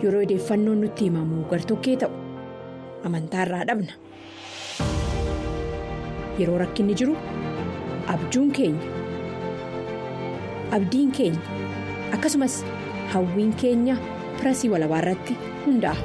Yeroo 0.03 0.23
odeeffannoon 0.27 0.81
nutti 0.85 1.05
himamu 1.11 1.45
gartokkee 1.55 1.97
ta'u 2.05 2.13
amantaarraa 3.11 3.65
dhabna. 3.73 3.93
Yeroo 6.39 6.59
rakkinni 6.65 6.95
jiru 7.03 7.17
abjuun 8.15 8.51
keenya 8.59 9.00
abdiin 10.79 11.11
keenya 11.19 11.41
akkasumas 12.17 12.57
hawwiin 13.13 13.53
keenya 13.63 13.97
pirasii 14.39 14.71
walabaa 14.75 14.99
irratti 15.05 15.37
hundaa'a. 15.67 15.97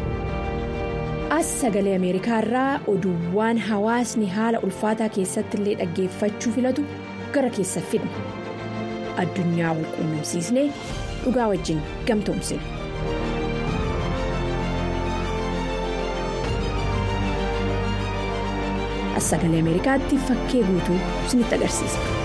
As 1.38 1.48
sagalee 1.62 1.96
Ameerikaa 2.00 2.40
irraa 2.46 2.80
oduuwwan 2.94 3.58
hawaasni 3.70 4.28
haala 4.38 4.60
ulfaataa 4.68 5.10
keessatti 5.18 5.58
illee 5.62 5.76
dhaggeeffachuu 5.82 6.54
filatu 6.58 6.86
gara 7.38 7.50
keessa 7.58 7.82
fidna. 7.92 8.12
Addunyaa 9.24 9.74
wal 9.80 9.88
quunnamsiisnee 9.98 10.68
dhugaa 11.26 11.48
wajjin 11.54 11.82
gamtoomsina. 12.08 12.64
As 19.18 19.24
sagalee 19.32 19.60
Ameerikaatti 19.64 20.18
fakkee 20.28 20.64
guutuu 20.70 20.98
isinitti 21.28 21.56
agarsiisa. 21.56 22.25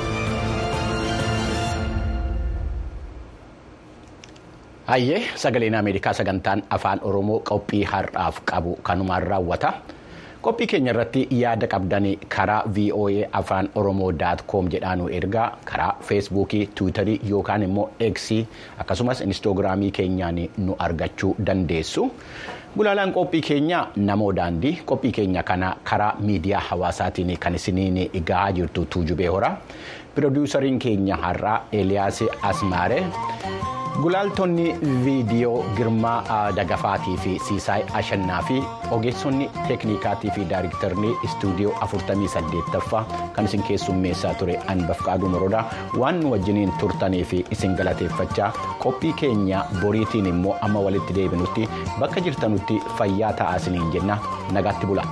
Hayyee 4.91 5.23
sagaleen 5.39 5.75
Ameerikaa 5.79 6.13
sagantaan 6.13 6.63
afaan 6.71 6.99
Oromoo 7.07 7.39
qophii 7.47 7.85
har'aaf 7.87 8.41
qabu 8.45 8.75
kanumaan 8.83 9.23
raawwata. 9.23 9.71
Qophii 10.43 10.67
keenya 10.67 10.91
irratti 10.95 11.23
yaada 11.31 11.69
qabdan 11.71 12.09
karaa 12.35 12.65
VOA 12.77 13.29
afaan 13.41 13.69
Oromoo 13.75 14.11
koom 14.47 14.67
jedhaan 14.73 15.07
ergaa 15.13 15.59
karaa 15.65 15.95
feesbuukii, 16.03 16.67
tiwiitarii 16.75 17.21
yookaan 17.31 17.63
immoo 17.63 17.91
eeksii 18.01 18.49
akkasumas 18.79 19.21
inistoogiraamii 19.21 19.91
keenyaan 19.93 20.49
nu 20.59 20.75
argachuu 20.79 21.37
dandeessu. 21.47 22.11
Gulaalaan 22.77 23.13
qophii 23.13 23.41
keenya 23.41 23.87
namoo 23.97 24.33
daandii 24.37 24.81
qophii 24.87 25.13
keenya 25.13 25.43
kana 25.43 25.77
karaa 25.85 26.15
miidiyaa 26.19 26.61
hawaasaatiin 26.71 27.39
kan 27.39 27.55
isiniin 27.55 28.11
gahaa 28.25 28.53
jirtu 28.53 28.85
tuujubee 28.87 29.27
hora. 29.29 29.57
Pirodiisariin 30.15 30.79
keenya 30.79 31.17
har'aa 31.17 31.61
Eeliyaas 31.73 32.25
Asmaaree. 32.43 33.05
Gulaaltonni 33.99 34.75
viidiyoo 35.05 35.65
Girmaa 35.77 36.51
Dagafaatii 36.57 37.17
fi 37.17 37.39
Siisaay 37.49 37.83
Ashannaa 37.95 38.43
fi 38.43 38.63
ogeessonni 38.91 39.51
teeknikaatii 39.69 40.31
fi 40.31 40.45
daayiriktarni 40.51 41.11
istuudiyoo 41.25 41.73
48ffaa 41.73 43.03
kan 43.33 43.45
isin 43.45 43.63
keessummeessaa 43.63 44.35
ture 44.35 44.57
Anbafqaaduu 44.75 45.29
Morodaa 45.35 45.65
waan 45.99 46.21
nu 46.23 46.31
wajjiniin 46.33 46.73
turtanii 46.81 47.25
fi 47.25 47.45
isin 47.51 47.75
galateeffachaa 47.83 48.53
qophii 48.85 49.13
keenya 49.13 49.65
boriitiin 49.83 50.27
immoo 50.33 50.57
amma 50.69 50.81
walitti 50.87 51.15
deebinutti 51.21 51.69
bakka 52.01 52.21
jirtanutti 52.21 52.81
fayyaa 52.99 53.33
ta'aa 53.43 53.57
isiniin 53.57 53.93
jenna 53.93 54.19
nagaatti 54.53 54.87
bula. 54.87 55.05